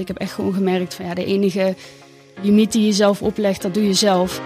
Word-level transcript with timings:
Ik 0.00 0.08
heb 0.08 0.16
echt 0.16 0.32
gewoon 0.32 0.54
gemerkt 0.54 0.94
van 0.94 1.04
ja, 1.04 1.14
de 1.14 1.24
enige 1.24 1.74
limiet 2.42 2.72
die 2.72 2.86
je 2.86 2.92
zelf 2.92 3.22
oplegt, 3.22 3.62
dat 3.62 3.74
doe 3.74 3.86
je 3.86 3.94
zelf. 3.94 4.40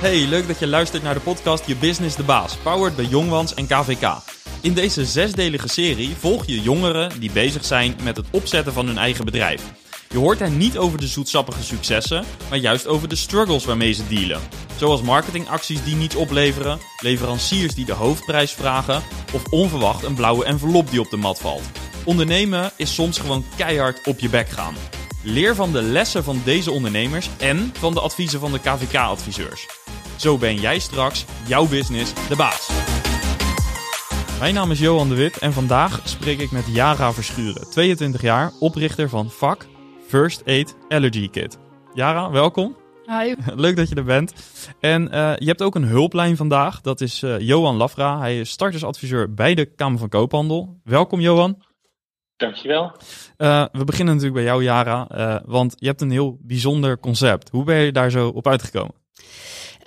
Hey, 0.00 0.26
leuk 0.26 0.46
dat 0.46 0.58
je 0.58 0.66
luistert 0.66 1.02
naar 1.02 1.14
de 1.14 1.20
podcast 1.20 1.66
Je 1.66 1.76
Business 1.76 2.16
de 2.16 2.22
Baas, 2.22 2.56
powered 2.56 2.96
bij 2.96 3.04
Jongwans 3.04 3.54
en 3.54 3.66
KVK. 3.66 4.16
In 4.60 4.74
deze 4.74 5.04
zesdelige 5.04 5.68
serie 5.68 6.16
volg 6.18 6.46
je 6.46 6.60
jongeren 6.60 7.20
die 7.20 7.30
bezig 7.32 7.64
zijn 7.64 7.96
met 8.02 8.16
het 8.16 8.26
opzetten 8.30 8.72
van 8.72 8.86
hun 8.86 8.98
eigen 8.98 9.24
bedrijf. 9.24 9.62
Je 10.08 10.18
hoort 10.18 10.38
hen 10.38 10.56
niet 10.56 10.78
over 10.78 10.98
de 10.98 11.06
zoetsappige 11.06 11.62
successen, 11.62 12.24
maar 12.48 12.58
juist 12.58 12.86
over 12.86 13.08
de 13.08 13.16
struggles 13.16 13.64
waarmee 13.64 13.92
ze 13.92 14.08
dealen. 14.08 14.40
Zoals 14.76 15.02
marketingacties 15.02 15.84
die 15.84 15.96
niets 15.96 16.14
opleveren, 16.14 16.78
leveranciers 17.00 17.74
die 17.74 17.84
de 17.84 17.92
hoofdprijs 17.92 18.52
vragen 18.52 19.02
of 19.32 19.44
onverwacht 19.50 20.02
een 20.02 20.14
blauwe 20.14 20.44
envelop 20.44 20.90
die 20.90 21.00
op 21.00 21.10
de 21.10 21.16
mat 21.16 21.38
valt. 21.38 21.83
Ondernemen 22.04 22.70
is 22.76 22.94
soms 22.94 23.18
gewoon 23.18 23.44
keihard 23.56 24.06
op 24.06 24.18
je 24.18 24.28
bek 24.28 24.48
gaan. 24.48 24.74
Leer 25.22 25.54
van 25.54 25.72
de 25.72 25.82
lessen 25.82 26.24
van 26.24 26.40
deze 26.44 26.70
ondernemers 26.70 27.28
en 27.38 27.70
van 27.72 27.94
de 27.94 28.00
adviezen 28.00 28.40
van 28.40 28.52
de 28.52 28.60
KVK-adviseurs. 28.60 29.68
Zo 30.16 30.38
ben 30.38 30.54
jij 30.54 30.78
straks 30.78 31.24
jouw 31.46 31.68
business 31.68 32.12
de 32.28 32.36
baas. 32.36 32.70
Mijn 34.38 34.54
naam 34.54 34.70
is 34.70 34.78
Johan 34.78 35.08
de 35.08 35.14
Wit 35.14 35.38
en 35.38 35.52
vandaag 35.52 36.00
spreek 36.04 36.38
ik 36.38 36.50
met 36.50 36.64
Yara 36.66 37.12
Verschuren, 37.12 37.70
22 37.70 38.22
jaar, 38.22 38.52
oprichter 38.60 39.08
van 39.08 39.30
VAK 39.30 39.66
First 40.08 40.42
Aid 40.46 40.76
Allergy 40.88 41.28
Kit. 41.28 41.58
Yara, 41.94 42.30
welkom. 42.30 42.76
Hi. 43.06 43.34
Leuk 43.64 43.76
dat 43.76 43.88
je 43.88 43.94
er 43.94 44.04
bent. 44.04 44.32
En 44.80 45.02
uh, 45.02 45.36
je 45.36 45.46
hebt 45.46 45.62
ook 45.62 45.74
een 45.74 45.84
hulplijn 45.84 46.36
vandaag. 46.36 46.80
Dat 46.80 47.00
is 47.00 47.22
uh, 47.22 47.38
Johan 47.38 47.76
Lafra. 47.76 48.18
Hij 48.18 48.40
is 48.40 48.50
startersadviseur 48.50 49.34
bij 49.34 49.54
de 49.54 49.64
Kamer 49.64 49.98
van 49.98 50.08
Koophandel. 50.08 50.80
Welkom 50.84 51.20
Johan. 51.20 51.62
Dankjewel. 52.36 52.92
Uh, 53.38 53.64
we 53.72 53.84
beginnen 53.84 54.14
natuurlijk 54.14 54.44
bij 54.44 54.50
jou 54.50 54.62
Yara, 54.62 55.42
want 55.46 55.74
je 55.78 55.86
hebt 55.86 56.00
een 56.00 56.10
heel 56.10 56.38
bijzonder 56.40 56.98
concept. 56.98 57.50
Hoe 57.50 57.64
ben 57.64 57.76
je 57.76 57.92
daar 57.92 58.10
zo 58.10 58.28
op 58.28 58.46
uitgekomen? 58.46 58.94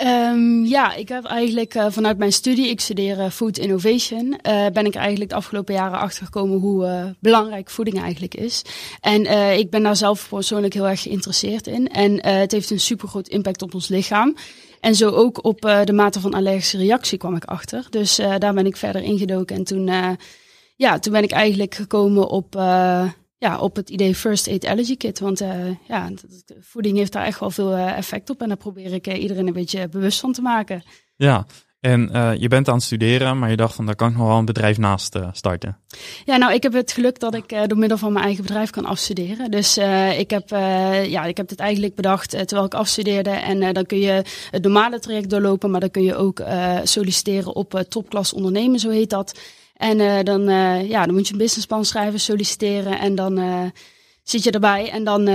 Um, 0.01 0.65
ja, 0.65 0.93
ik 0.93 1.09
heb 1.09 1.25
eigenlijk 1.25 1.75
uh, 1.75 1.85
vanuit 1.89 2.17
mijn 2.17 2.33
studie, 2.33 2.69
ik 2.69 2.79
studeer 2.79 3.17
uh, 3.17 3.29
Food 3.29 3.57
Innovation, 3.57 4.39
uh, 4.47 4.65
ben 4.73 4.85
ik 4.85 4.95
eigenlijk 4.95 5.29
de 5.29 5.35
afgelopen 5.35 5.73
jaren 5.73 5.99
achtergekomen 5.99 6.59
hoe 6.59 7.15
belangrijk 7.19 7.69
voeding 7.69 8.01
eigenlijk 8.01 8.35
is. 8.35 8.61
En 8.99 9.25
ik 9.57 9.69
ben 9.69 9.83
daar 9.83 9.95
zelf 9.95 10.29
persoonlijk 10.29 10.73
heel 10.73 10.87
erg 10.87 11.01
geïnteresseerd 11.01 11.67
in. 11.67 11.87
En 11.87 12.25
het 12.25 12.51
heeft 12.51 12.69
een 12.69 12.79
super 12.79 13.07
groot 13.07 13.27
impact 13.27 13.61
op 13.61 13.73
ons 13.73 13.87
lichaam. 13.87 14.35
En 14.79 14.95
zo 14.95 15.09
ook 15.09 15.43
op 15.45 15.61
de 15.61 15.93
mate 15.93 16.19
van 16.19 16.33
allergische 16.33 16.77
reactie 16.77 17.17
kwam 17.17 17.35
ik 17.35 17.45
achter. 17.45 17.87
Dus 17.89 18.15
daar 18.15 18.53
ben 18.53 18.65
ik 18.65 18.77
verder 18.77 19.01
ingedoken. 19.01 19.55
En 19.55 19.63
toen, 19.63 19.89
ja, 20.77 20.99
toen 20.99 21.13
ben 21.13 21.23
ik 21.23 21.31
eigenlijk 21.31 21.75
gekomen 21.75 22.29
op 22.29 22.55
ja, 23.39 23.59
op 23.59 23.75
het 23.75 23.89
idee 23.89 24.15
First 24.15 24.47
Aid 24.47 24.65
Allergy 24.65 24.97
Kit. 24.97 25.19
Want 25.19 25.41
uh, 25.41 25.49
ja, 25.87 26.09
voeding 26.59 26.97
heeft 26.97 27.11
daar 27.11 27.25
echt 27.25 27.39
wel 27.39 27.51
veel 27.51 27.77
uh, 27.77 27.97
effect 27.97 28.29
op. 28.29 28.41
En 28.41 28.47
daar 28.47 28.57
probeer 28.57 28.93
ik 28.93 29.07
iedereen 29.07 29.47
een 29.47 29.53
beetje 29.53 29.89
bewust 29.89 30.19
van 30.19 30.33
te 30.33 30.41
maken. 30.41 30.83
Ja, 31.15 31.45
en 31.79 32.09
je 32.39 32.47
bent 32.47 32.67
aan 32.67 32.75
het 32.75 32.83
studeren, 32.83 33.39
maar 33.39 33.49
je 33.49 33.55
dacht 33.55 33.75
van 33.75 33.85
daar 33.85 33.95
kan 33.95 34.09
ik 34.09 34.17
nog 34.17 34.27
wel 34.27 34.37
een 34.37 34.45
bedrijf 34.45 34.77
naast 34.77 35.17
starten. 35.31 35.77
Ja, 36.25 36.37
nou 36.37 36.53
ik 36.53 36.63
heb 36.63 36.73
het 36.73 36.91
geluk 36.91 37.19
dat 37.19 37.35
ik 37.35 37.49
door 37.67 37.77
middel 37.77 37.97
van 37.97 38.13
mijn 38.13 38.25
eigen 38.25 38.43
bedrijf 38.43 38.69
kan 38.69 38.85
afstuderen. 38.85 39.51
Dus 39.51 39.77
ik, 40.17 40.29
heb, 40.29 40.49
ja, 41.09 41.25
ik 41.25 41.37
heb 41.37 41.47
dit 41.47 41.59
eigenlijk 41.59 41.95
bedacht 41.95 42.29
terwijl 42.29 42.65
ik 42.65 42.73
afstudeerde. 42.73 43.29
En 43.29 43.73
dan 43.73 43.85
kun 43.85 43.99
je 43.99 44.23
het 44.51 44.63
normale 44.63 44.99
traject 44.99 45.29
doorlopen, 45.29 45.71
maar 45.71 45.79
dan 45.79 45.91
kun 45.91 46.03
je 46.03 46.15
ook 46.15 46.41
solliciteren 46.83 47.55
op 47.55 47.83
topklas 47.89 48.33
ondernemen, 48.33 48.79
zo 48.79 48.89
heet 48.89 49.09
dat. 49.09 49.39
En 49.77 49.99
uh, 49.99 50.19
dan, 50.23 50.49
uh, 50.49 50.89
ja, 50.89 51.05
dan 51.05 51.15
moet 51.15 51.27
je 51.27 51.33
een 51.33 51.39
businessplan 51.39 51.85
schrijven, 51.85 52.19
solliciteren 52.19 52.99
en 52.99 53.15
dan 53.15 53.39
uh, 53.39 53.61
zit 54.23 54.43
je 54.43 54.51
erbij. 54.51 54.89
En 54.89 55.03
dan 55.03 55.25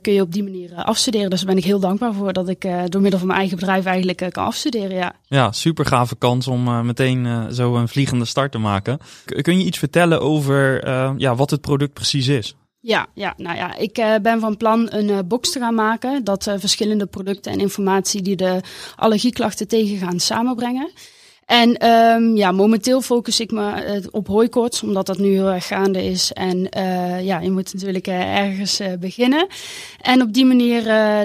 kun 0.00 0.12
je 0.12 0.20
op 0.20 0.32
die 0.32 0.42
manier 0.42 0.74
afstuderen. 0.74 1.30
Dus 1.30 1.38
daar 1.38 1.48
ben 1.48 1.58
ik 1.58 1.64
heel 1.64 1.80
dankbaar 1.80 2.14
voor 2.14 2.32
dat 2.32 2.48
ik 2.48 2.60
door 2.88 3.00
middel 3.00 3.18
van 3.18 3.28
mijn 3.28 3.38
eigen 3.38 3.58
bedrijf 3.58 3.84
eigenlijk 3.84 4.28
kan 4.30 4.44
afstuderen. 4.44 4.96
Ja, 4.96 5.12
ja 5.26 5.52
super 5.52 5.86
gave 5.86 6.16
kans 6.16 6.46
om 6.46 6.86
meteen 6.86 7.52
zo 7.52 7.74
een 7.74 7.88
vliegende 7.88 8.24
start 8.24 8.52
te 8.52 8.58
maken. 8.58 8.98
Kun 9.24 9.58
je 9.58 9.64
iets 9.64 9.78
vertellen 9.78 10.20
over 10.20 10.88
ja, 11.18 11.34
wat 11.34 11.50
het 11.50 11.60
product 11.60 11.92
precies 11.92 12.28
is? 12.28 12.54
Ja, 12.84 13.06
ja, 13.14 13.34
nou 13.36 13.56
ja, 13.56 13.76
ik 13.76 13.98
uh, 13.98 14.14
ben 14.22 14.40
van 14.40 14.56
plan 14.56 14.86
een 14.90 15.08
uh, 15.08 15.18
box 15.24 15.52
te 15.52 15.58
gaan 15.58 15.74
maken 15.74 16.24
dat 16.24 16.46
uh, 16.46 16.54
verschillende 16.58 17.06
producten 17.06 17.52
en 17.52 17.58
informatie 17.58 18.22
die 18.22 18.36
de 18.36 18.60
allergieklachten 18.96 19.68
tegengaan 19.68 20.20
samenbrengen. 20.20 20.90
En 21.46 21.86
um, 21.88 22.36
ja, 22.36 22.52
momenteel 22.52 23.00
focus 23.00 23.40
ik 23.40 23.50
me 23.50 23.98
uh, 24.00 24.06
op 24.10 24.26
hooikoorts, 24.26 24.82
omdat 24.82 25.06
dat 25.06 25.18
nu 25.18 25.32
heel 25.32 25.50
erg 25.50 25.66
gaande 25.66 26.04
is. 26.04 26.32
En 26.32 26.68
uh, 26.76 27.24
ja, 27.24 27.40
je 27.40 27.50
moet 27.50 27.74
natuurlijk 27.74 28.08
uh, 28.08 28.38
ergens 28.38 28.80
beginnen. 29.00 29.46
En 30.00 30.22
op 30.22 30.32
die 30.32 30.44
manier 30.44 30.82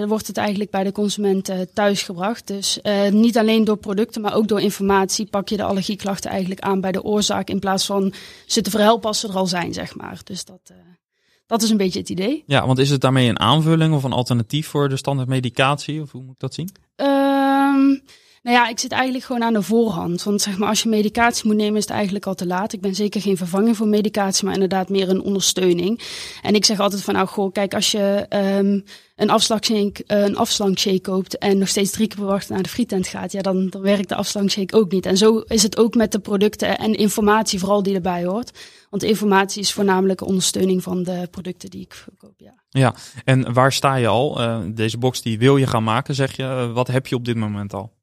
wordt 0.07 0.27
het 0.27 0.37
eigenlijk 0.37 0.69
bij 0.69 0.83
de 0.83 0.91
consument 0.91 1.51
thuisgebracht. 1.73 2.47
Dus 2.47 2.79
niet 3.11 3.37
alleen 3.37 3.63
door 3.63 3.77
producten, 3.77 4.21
maar 4.21 4.35
ook 4.35 4.47
door 4.47 4.61
informatie 4.61 5.25
pak 5.25 5.49
je 5.49 5.57
de 5.57 5.63
allergieklachten 5.63 6.31
eigenlijk 6.31 6.61
aan 6.61 6.81
bij 6.81 6.91
de 6.91 7.03
oorzaak. 7.03 7.49
In 7.49 7.59
plaats 7.59 7.85
van 7.85 8.13
ze 8.45 8.61
te 8.61 8.69
verhelpen 8.69 9.07
als 9.07 9.19
ze 9.19 9.27
er 9.27 9.35
al 9.35 9.47
zijn, 9.47 9.73
zeg 9.73 9.95
maar. 9.95 10.19
Dus 10.23 10.45
dat... 10.45 10.71
Dat 11.47 11.61
is 11.61 11.69
een 11.69 11.77
beetje 11.77 11.99
het 11.99 12.09
idee. 12.09 12.43
Ja, 12.47 12.65
want 12.65 12.77
is 12.77 12.89
het 12.89 13.01
daarmee 13.01 13.29
een 13.29 13.39
aanvulling 13.39 13.93
of 13.93 14.03
een 14.03 14.11
alternatief 14.11 14.67
voor 14.67 14.89
de 14.89 14.97
standaard 14.97 15.27
medicatie? 15.29 16.01
Of 16.01 16.11
hoe 16.11 16.21
moet 16.21 16.33
ik 16.33 16.39
dat 16.39 16.53
zien? 16.53 16.69
Um, 16.95 18.01
nou 18.43 18.55
ja, 18.55 18.67
ik 18.67 18.79
zit 18.79 18.91
eigenlijk 18.91 19.23
gewoon 19.23 19.43
aan 19.43 19.53
de 19.53 19.61
voorhand. 19.61 20.23
Want 20.23 20.41
zeg 20.41 20.57
maar, 20.57 20.69
als 20.69 20.83
je 20.83 20.89
medicatie 20.89 21.47
moet 21.47 21.55
nemen, 21.55 21.75
is 21.75 21.83
het 21.83 21.93
eigenlijk 21.93 22.25
al 22.25 22.35
te 22.35 22.45
laat. 22.45 22.73
Ik 22.73 22.81
ben 22.81 22.95
zeker 22.95 23.21
geen 23.21 23.37
vervanging 23.37 23.77
voor 23.77 23.87
medicatie, 23.87 24.45
maar 24.45 24.53
inderdaad 24.53 24.89
meer 24.89 25.09
een 25.09 25.21
ondersteuning. 25.21 26.01
En 26.41 26.55
ik 26.55 26.65
zeg 26.65 26.79
altijd 26.79 27.03
van, 27.03 27.13
nou 27.13 27.27
goh, 27.27 27.51
kijk, 27.51 27.73
als 27.73 27.91
je 27.91 28.25
um, 28.29 28.83
een 29.15 29.29
afslagshake, 29.29 30.03
een 30.07 30.37
afslankshake 30.37 31.01
koopt 31.01 31.37
en 31.37 31.57
nog 31.57 31.67
steeds 31.67 31.91
drie 31.91 32.07
keer 32.07 32.17
per 32.17 32.27
wacht 32.27 32.49
naar 32.49 32.63
de 32.63 32.69
frietent 32.69 33.07
gaat, 33.07 33.31
ja, 33.31 33.41
dan, 33.41 33.69
dan 33.69 33.81
werkt 33.81 34.09
de 34.09 34.15
afslankshake 34.15 34.75
ook 34.75 34.91
niet. 34.91 35.05
En 35.05 35.17
zo 35.17 35.37
is 35.37 35.63
het 35.63 35.77
ook 35.77 35.95
met 35.95 36.11
de 36.11 36.19
producten 36.19 36.77
en 36.77 36.93
informatie 36.93 37.59
vooral 37.59 37.83
die 37.83 37.95
erbij 37.95 38.25
hoort. 38.25 38.59
Want 38.89 39.03
informatie 39.03 39.61
is 39.61 39.73
voornamelijk 39.73 40.21
ondersteuning 40.21 40.83
van 40.83 41.03
de 41.03 41.27
producten 41.31 41.69
die 41.69 41.81
ik 41.81 41.93
verkoop, 41.93 42.33
ja. 42.37 42.53
Ja, 42.69 42.95
en 43.23 43.53
waar 43.53 43.73
sta 43.73 43.95
je 43.95 44.07
al? 44.07 44.41
Uh, 44.41 44.59
deze 44.73 44.97
box 44.97 45.21
die 45.21 45.39
wil 45.39 45.57
je 45.57 45.67
gaan 45.67 45.83
maken, 45.83 46.15
zeg 46.15 46.35
je. 46.35 46.71
wat 46.73 46.87
heb 46.87 47.07
je 47.07 47.15
op 47.15 47.25
dit 47.25 47.35
moment 47.35 47.73
al? 47.73 47.96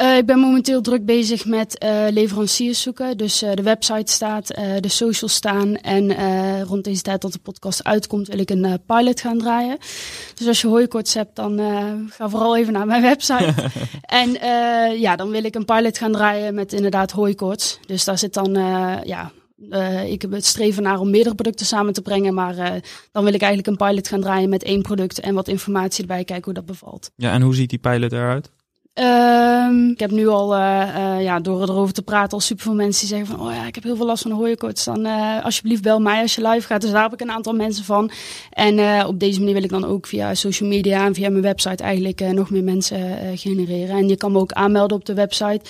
Uh, 0.00 0.16
ik 0.16 0.26
ben 0.26 0.38
momenteel 0.38 0.80
druk 0.80 1.04
bezig 1.04 1.44
met 1.44 1.84
uh, 1.84 2.04
leveranciers 2.10 2.82
zoeken. 2.82 3.16
Dus 3.16 3.42
uh, 3.42 3.52
de 3.54 3.62
website 3.62 4.12
staat, 4.12 4.46
de 4.80 4.88
socials 4.88 5.34
staan. 5.34 5.76
En 5.76 6.16
rond 6.64 6.84
deze 6.84 7.02
tijd 7.02 7.20
dat 7.20 7.32
de 7.32 7.38
podcast 7.38 7.84
uitkomt, 7.84 8.28
wil 8.28 8.38
ik 8.38 8.50
een 8.50 8.80
pilot 8.86 9.20
gaan 9.20 9.38
draaien. 9.38 9.78
Dus 10.34 10.46
als 10.46 10.60
je 10.60 10.68
hooikoorts 10.68 11.14
hebt, 11.14 11.36
dan 11.36 11.60
ga 12.08 12.28
vooral 12.28 12.56
even 12.56 12.72
naar 12.72 12.86
mijn 12.86 13.02
website. 13.02 13.54
en 14.22 14.30
ja, 14.98 15.16
dan 15.16 15.30
wil 15.30 15.44
ik 15.44 15.54
een 15.54 15.64
pilot 15.64 15.98
gaan 15.98 16.12
draaien 16.12 16.54
met 16.54 16.72
inderdaad 16.72 17.10
hooikoorts. 17.10 17.78
Dus 17.86 18.04
daar 18.04 18.18
zit 18.18 18.34
dan, 18.34 18.52
ja, 19.04 19.32
uh, 19.70 20.10
ik 20.12 20.22
heb 20.22 20.30
het 20.30 20.46
streven 20.46 20.82
naar 20.82 20.98
om 20.98 21.10
meerdere 21.10 21.34
producten 21.34 21.66
samen 21.66 21.92
te 21.92 22.02
brengen. 22.02 22.34
Maar 22.34 22.56
uh, 22.56 22.70
dan 23.12 23.24
wil 23.24 23.34
ik 23.34 23.42
eigenlijk 23.42 23.66
een 23.66 23.86
pilot 23.86 24.08
gaan 24.08 24.20
draaien 24.20 24.48
met 24.48 24.62
één 24.62 24.82
product 24.82 25.20
en 25.20 25.34
wat 25.34 25.48
informatie 25.48 26.00
erbij 26.00 26.24
kijken 26.24 26.44
hoe 26.44 26.54
dat 26.54 26.66
bevalt. 26.66 27.10
Ja, 27.16 27.32
en 27.32 27.42
hoe 27.42 27.54
ziet 27.54 27.70
die 27.70 27.78
pilot 27.78 28.12
eruit? 28.12 28.50
Um, 28.94 29.90
ik 29.90 30.00
heb 30.00 30.10
nu 30.10 30.28
al, 30.28 30.56
uh, 30.56 30.88
uh, 30.96 31.22
ja, 31.22 31.40
door 31.40 31.62
erover 31.62 31.94
te 31.94 32.02
praten, 32.02 32.32
al 32.32 32.40
superveel 32.40 32.74
mensen 32.74 33.00
die 33.00 33.16
zeggen 33.16 33.36
van, 33.36 33.46
oh 33.46 33.54
ja, 33.54 33.66
ik 33.66 33.74
heb 33.74 33.84
heel 33.84 33.96
veel 33.96 34.06
last 34.06 34.22
van 34.22 34.30
hooikoorts. 34.30 34.84
Dan 34.84 35.06
uh, 35.06 35.44
alsjeblieft 35.44 35.82
bel 35.82 36.00
mij 36.00 36.20
als 36.20 36.34
je 36.34 36.48
live 36.48 36.66
gaat. 36.66 36.80
Dus 36.80 36.90
daar 36.90 37.02
heb 37.02 37.12
ik 37.12 37.20
een 37.20 37.30
aantal 37.30 37.52
mensen 37.52 37.84
van. 37.84 38.10
En 38.50 39.06
op 39.06 39.20
deze 39.20 39.38
manier 39.38 39.54
wil 39.54 39.62
ik 39.62 39.70
dan 39.70 39.84
ook 39.84 40.06
via 40.06 40.34
social 40.34 40.68
media 40.68 41.06
en 41.06 41.14
via 41.14 41.30
mijn 41.30 41.42
website 41.42 41.82
eigenlijk 41.82 42.20
nog 42.32 42.50
meer 42.50 42.64
mensen 42.64 43.18
genereren. 43.38 43.96
En 43.96 44.08
je 44.08 44.16
kan 44.16 44.32
me 44.32 44.38
ook 44.38 44.52
aanmelden 44.52 44.96
op 44.96 45.04
de 45.04 45.14
website 45.14 45.60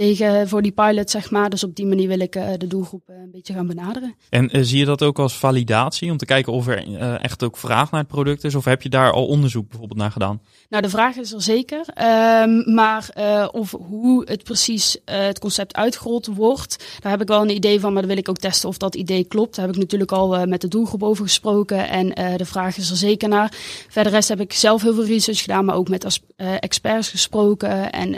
tegen 0.00 0.48
voor 0.48 0.62
die 0.62 0.72
pilot, 0.72 1.10
zeg 1.10 1.30
maar. 1.30 1.50
Dus 1.50 1.64
op 1.64 1.76
die 1.76 1.86
manier 1.86 2.08
wil 2.08 2.20
ik 2.20 2.36
uh, 2.36 2.48
de 2.58 2.66
doelgroep 2.66 3.02
uh, 3.10 3.16
een 3.16 3.30
beetje 3.30 3.52
gaan 3.52 3.66
benaderen. 3.66 4.14
En 4.28 4.56
uh, 4.56 4.62
zie 4.62 4.78
je 4.78 4.84
dat 4.84 5.02
ook 5.02 5.18
als 5.18 5.38
validatie 5.38 6.10
om 6.10 6.16
te 6.16 6.24
kijken 6.24 6.52
of 6.52 6.66
er 6.66 6.98
echt 7.20 7.42
ook 7.42 7.56
vraag 7.56 7.90
naar 7.90 8.00
het 8.00 8.08
product 8.08 8.44
is? 8.44 8.54
Of 8.54 8.64
heb 8.64 8.82
je 8.82 8.88
daar 8.88 9.12
al 9.12 9.26
onderzoek 9.26 9.68
bijvoorbeeld 9.68 9.98
naar 9.98 10.10
gedaan? 10.10 10.40
Nou, 10.68 10.82
de 10.82 10.88
vraag 10.88 11.16
is 11.16 11.32
er 11.32 11.42
zeker. 11.42 11.84
Um, 12.42 12.74
maar 12.74 13.08
of 13.52 13.74
hoe 13.88 14.22
het 14.24 14.44
precies 14.44 14.98
het 15.04 15.38
concept 15.38 15.76
uitgerold 15.76 16.26
wordt, 16.26 16.98
daar 17.00 17.12
heb 17.12 17.20
ik 17.20 17.28
wel 17.28 17.42
een 17.42 17.54
idee 17.54 17.80
van. 17.80 17.92
Maar 17.92 18.02
dan 18.02 18.10
wil 18.10 18.20
ik 18.20 18.28
ook 18.28 18.38
testen 18.38 18.68
of 18.68 18.76
dat 18.76 18.94
idee 18.94 19.24
klopt. 19.24 19.56
Daar 19.56 19.66
heb 19.66 19.74
ik 19.74 19.80
natuurlijk 19.80 20.12
al 20.12 20.46
met 20.46 20.60
de 20.60 20.68
doelgroep 20.68 21.02
over 21.02 21.24
gesproken. 21.24 21.88
En 21.88 22.08
de 22.36 22.44
vraag 22.44 22.76
is 22.76 22.90
er 22.90 22.96
zeker 22.96 23.28
naar. 23.28 23.52
Verder 23.88 24.12
rest 24.12 24.28
heb 24.28 24.40
ik 24.40 24.52
zelf 24.52 24.82
heel 24.82 24.94
veel 24.94 25.06
research 25.06 25.40
gedaan, 25.40 25.64
maar 25.64 25.74
ook 25.74 25.88
met 25.88 26.20
experts 26.36 27.08
gesproken. 27.08 27.90
En 27.90 28.16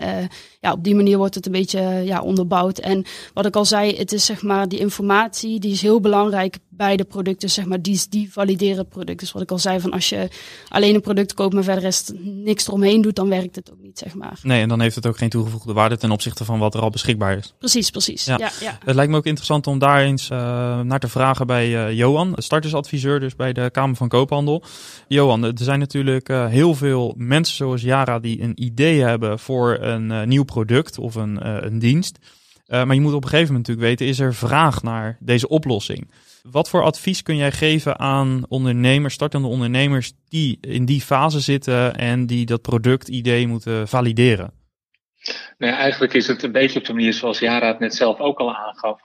ja, 0.63 0.73
op 0.73 0.85
die 0.85 0.95
manier 0.95 1.19
wordt 1.19 1.35
het 1.35 1.47
een 1.47 1.53
beetje 1.53 1.81
ja, 1.81 2.21
onderbouwd. 2.21 2.79
En 2.79 3.05
wat 3.35 3.47
ik 3.47 3.57
al 3.57 3.65
zei, 3.65 3.97
het 3.97 4.13
is 4.13 4.25
zeg 4.25 4.43
maar 4.43 4.69
die 4.69 4.79
informatie, 4.79 5.61
die 5.61 5.73
is 5.73 5.83
heel 5.83 6.01
belangrijk 6.01 6.59
beide 6.77 7.05
producten, 7.05 7.51
zeg 7.51 7.65
maar, 7.65 7.83
die, 7.83 8.01
die 8.09 8.33
valideren 8.33 8.79
het 8.79 8.89
product. 8.89 9.21
Dus 9.21 9.33
wat 9.33 9.43
ik 9.43 9.51
al 9.51 9.59
zei, 9.59 9.81
van 9.81 9.91
als 9.91 10.09
je 10.09 10.29
alleen 10.69 10.95
een 10.95 11.01
product 11.01 11.35
koopt, 11.35 11.55
maar 11.55 11.63
verder 11.63 11.83
rest 11.83 12.13
niks 12.23 12.67
eromheen 12.67 13.03
doet, 13.03 13.17
dan 13.17 13.29
werkt 13.29 13.57
het 13.57 13.71
ook 13.73 13.81
niet, 13.83 13.99
zeg 13.99 14.15
maar. 14.15 14.39
Nee, 14.43 14.63
en 14.63 14.69
dan 14.69 14.81
heeft 14.81 14.95
het 14.95 15.07
ook 15.07 15.19
geen 15.19 15.29
toegevoegde 15.29 15.73
waarde 15.73 15.97
ten 15.97 16.11
opzichte 16.11 16.45
van 16.45 16.59
wat 16.59 16.75
er 16.75 16.81
al 16.81 16.91
beschikbaar 16.91 17.37
is. 17.37 17.55
Precies, 17.59 17.91
precies. 17.91 18.25
Ja. 18.25 18.37
Ja, 18.61 18.79
Het 18.85 18.95
lijkt 18.95 19.11
me 19.11 19.17
ook 19.17 19.27
interessant 19.27 19.67
om 19.67 19.79
daar 19.79 20.01
eens 20.01 20.31
uh, 20.31 20.39
naar 20.81 21.01
te 21.01 21.09
vragen 21.09 21.47
bij 21.47 21.69
uh, 21.69 21.99
Johan, 21.99 22.33
startersadviseur 22.37 23.21
dus 23.21 23.37
bij 23.37 23.53
de 23.53 23.71
Kamer 23.71 23.97
van 23.97 24.09
Koophandel. 24.09 24.63
Johan, 25.09 25.45
er 25.45 25.53
zijn 25.55 25.79
natuurlijk 25.79 26.29
uh, 26.29 26.47
heel 26.47 26.75
veel 26.75 27.15
mensen 27.17 27.57
zoals 27.57 27.83
Jara 27.83 28.19
die 28.19 28.43
een 28.43 28.63
idee 28.63 29.01
hebben 29.01 29.39
voor 29.39 29.79
een 29.81 30.29
nieuw 30.29 30.45
product 30.45 30.99
of 30.99 31.15
een, 31.15 31.65
een 31.67 31.79
dienst. 31.79 32.19
Maar 32.67 32.95
je 32.95 33.01
moet 33.01 33.13
op 33.13 33.23
een 33.23 33.29
gegeven 33.29 33.53
moment 33.53 33.69
natuurlijk 33.69 33.99
weten, 33.99 34.07
is 34.07 34.21
er 34.21 34.35
vraag 34.35 34.83
naar 34.83 35.17
deze 35.21 35.49
oplossing? 35.49 36.11
Wat 36.51 36.71
voor 36.71 36.83
advies 36.83 37.23
kun 37.23 37.37
jij 37.37 37.53
geven 37.53 37.99
aan 37.99 38.45
ondernemers, 38.49 39.15
startende 39.15 39.49
ondernemers 39.49 40.13
die 40.29 40.59
in 40.61 40.85
die 40.85 41.01
fase 41.01 41.41
zitten 41.41 41.97
en 41.97 42.27
die 42.27 42.47
dat 42.47 42.63
productidee 42.63 43.47
moeten 43.47 43.89
valideren? 43.89 44.53
Nou, 45.59 45.75
eigenlijk 45.75 46.13
is 46.13 46.27
het 46.27 46.43
een 46.43 46.53
beetje 46.53 46.79
op 46.79 46.85
de 46.85 46.93
manier 46.93 47.13
zoals 47.13 47.39
Jara 47.39 47.67
het 47.67 47.79
net 47.79 47.95
zelf 47.95 48.19
ook 48.19 48.39
al 48.39 48.55
aangaf. 48.55 49.01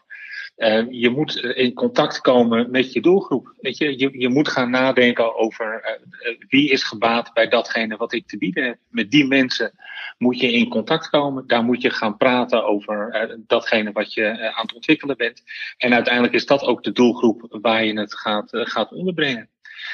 Uh, 0.57 0.85
je 0.89 1.09
moet 1.09 1.35
in 1.35 1.73
contact 1.73 2.21
komen 2.21 2.71
met 2.71 2.93
je 2.93 3.01
doelgroep. 3.01 3.53
Weet 3.61 3.77
je, 3.77 4.19
je, 4.19 4.29
moet 4.29 4.47
gaan 4.47 4.69
nadenken 4.69 5.35
over 5.35 5.99
uh, 6.01 6.37
wie 6.49 6.69
is 6.69 6.83
gebaat 6.83 7.33
bij 7.33 7.47
datgene 7.47 7.97
wat 7.97 8.13
ik 8.13 8.27
te 8.27 8.37
bieden 8.37 8.63
heb. 8.63 8.77
Met 8.89 9.11
die 9.11 9.27
mensen 9.27 9.71
moet 10.17 10.39
je 10.39 10.51
in 10.51 10.69
contact 10.69 11.09
komen. 11.09 11.47
Daar 11.47 11.63
moet 11.63 11.81
je 11.81 11.89
gaan 11.89 12.17
praten 12.17 12.65
over 12.65 13.29
uh, 13.29 13.35
datgene 13.47 13.91
wat 13.91 14.13
je 14.13 14.53
aan 14.53 14.65
het 14.65 14.75
ontwikkelen 14.75 15.17
bent. 15.17 15.43
En 15.77 15.93
uiteindelijk 15.93 16.33
is 16.33 16.45
dat 16.45 16.63
ook 16.63 16.83
de 16.83 16.91
doelgroep 16.91 17.57
waar 17.61 17.85
je 17.85 17.99
het 17.99 18.15
gaat, 18.15 18.49
gaat 18.51 18.93
onderbrengen. 18.93 19.49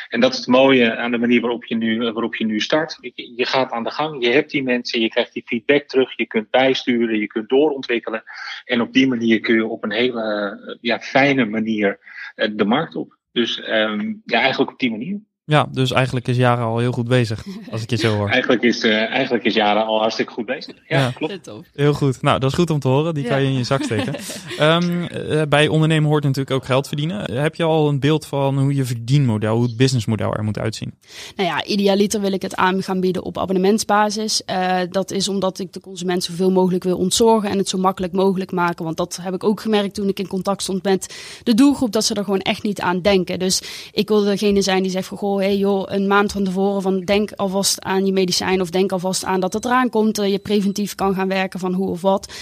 En 0.09 0.19
dat 0.19 0.31
is 0.31 0.37
het 0.37 0.47
mooie 0.47 0.95
aan 0.95 1.11
de 1.11 1.17
manier 1.17 1.41
waarop 1.41 1.65
je 1.65 1.75
nu, 1.75 1.97
waarop 2.11 2.35
je 2.35 2.45
nu 2.45 2.59
start. 2.59 2.97
Je, 3.35 3.45
gaat 3.45 3.71
aan 3.71 3.83
de 3.83 3.91
gang, 3.91 4.25
je 4.25 4.31
hebt 4.31 4.51
die 4.51 4.63
mensen, 4.63 5.01
je 5.01 5.09
krijgt 5.09 5.33
die 5.33 5.43
feedback 5.45 5.83
terug, 5.87 6.17
je 6.17 6.25
kunt 6.27 6.49
bijsturen, 6.49 7.19
je 7.19 7.27
kunt 7.27 7.49
doorontwikkelen. 7.49 8.23
En 8.65 8.81
op 8.81 8.93
die 8.93 9.07
manier 9.07 9.39
kun 9.39 9.55
je 9.55 9.65
op 9.65 9.83
een 9.83 9.91
hele 9.91 10.77
ja, 10.81 10.99
fijne 10.99 11.45
manier 11.45 11.99
eh, 12.35 12.49
de 12.53 12.65
markt 12.65 12.95
op. 12.95 13.17
Dus 13.31 13.57
um, 13.57 14.21
ja, 14.25 14.39
eigenlijk 14.39 14.71
op 14.71 14.79
die 14.79 14.91
manier. 14.91 15.19
Ja, 15.45 15.67
dus 15.71 15.91
eigenlijk 15.91 16.27
is 16.27 16.37
Jara 16.37 16.63
al 16.63 16.77
heel 16.77 16.91
goed 16.91 17.07
bezig, 17.07 17.45
als 17.71 17.81
ik 17.81 17.89
je 17.89 17.95
zo 17.95 18.15
hoor. 18.15 18.29
eigenlijk, 18.37 18.61
is, 18.61 18.83
uh, 18.83 19.09
eigenlijk 19.09 19.43
is 19.43 19.53
Jara 19.53 19.81
al 19.81 19.99
hartstikke 19.99 20.31
goed 20.31 20.45
bezig. 20.45 20.75
Ja, 20.87 20.99
ja. 20.99 21.11
klopt. 21.11 21.49
Heel 21.73 21.93
goed. 21.93 22.21
Nou, 22.21 22.39
dat 22.39 22.49
is 22.49 22.55
goed 22.55 22.69
om 22.69 22.79
te 22.79 22.87
horen. 22.87 23.13
Die 23.13 23.23
kan 23.23 23.41
je 23.41 23.47
in 23.47 23.53
je 23.53 23.63
zak 23.63 23.83
steken. 23.83 24.15
um, 24.59 25.07
uh, 25.11 25.41
bij 25.49 25.67
ondernemen 25.67 26.09
hoort 26.09 26.23
natuurlijk 26.23 26.55
ook 26.55 26.65
geld 26.65 26.87
verdienen. 26.87 27.33
Heb 27.33 27.55
je 27.55 27.63
al 27.63 27.89
een 27.89 27.99
beeld 27.99 28.25
van 28.25 28.59
hoe 28.59 28.75
je 28.75 28.85
verdienmodel, 28.85 29.55
hoe 29.55 29.63
het 29.63 29.77
businessmodel 29.77 30.33
er 30.33 30.43
moet 30.43 30.59
uitzien? 30.59 30.93
Nou 31.35 31.49
ja, 31.49 31.63
idealiter 31.65 32.21
wil 32.21 32.33
ik 32.33 32.41
het 32.41 32.55
aan 32.55 32.83
gaan 32.83 32.99
bieden 32.99 33.23
op 33.23 33.37
abonnementsbasis. 33.37 34.41
Uh, 34.45 34.79
dat 34.89 35.11
is 35.11 35.27
omdat 35.27 35.59
ik 35.59 35.73
de 35.73 35.79
consument 35.79 36.23
zoveel 36.23 36.51
mogelijk 36.51 36.83
wil 36.83 36.97
ontzorgen 36.97 37.49
en 37.49 37.57
het 37.57 37.69
zo 37.69 37.77
makkelijk 37.77 38.13
mogelijk 38.13 38.51
maken. 38.51 38.85
Want 38.85 38.97
dat 38.97 39.19
heb 39.21 39.33
ik 39.33 39.43
ook 39.43 39.61
gemerkt 39.61 39.93
toen 39.93 40.07
ik 40.07 40.19
in 40.19 40.27
contact 40.27 40.61
stond 40.61 40.83
met 40.83 41.15
de 41.43 41.53
doelgroep, 41.53 41.91
dat 41.91 42.05
ze 42.05 42.13
er 42.13 42.23
gewoon 42.23 42.39
echt 42.39 42.63
niet 42.63 42.81
aan 42.81 43.01
denken. 43.01 43.39
Dus 43.39 43.61
ik 43.91 44.07
wil 44.07 44.23
degene 44.23 44.61
zijn 44.61 44.81
die 44.81 44.91
zegt 44.91 45.07
van, 45.07 45.17
hey 45.39 45.57
joh, 45.57 45.83
een 45.85 46.07
maand 46.07 46.31
van 46.31 46.43
tevoren 46.43 46.81
van 46.81 46.99
denk 46.99 47.31
alvast 47.31 47.81
aan 47.81 48.05
je 48.05 48.11
medicijn 48.11 48.61
of 48.61 48.69
denk 48.69 48.91
alvast 48.91 49.25
aan 49.25 49.39
dat 49.39 49.53
het 49.53 49.65
eraan 49.65 49.89
komt. 49.89 50.19
Uh, 50.19 50.31
je 50.31 50.39
preventief 50.39 50.95
kan 50.95 51.13
gaan 51.13 51.27
werken 51.27 51.59
van 51.59 51.73
hoe 51.73 51.89
of 51.89 52.01
wat. 52.01 52.33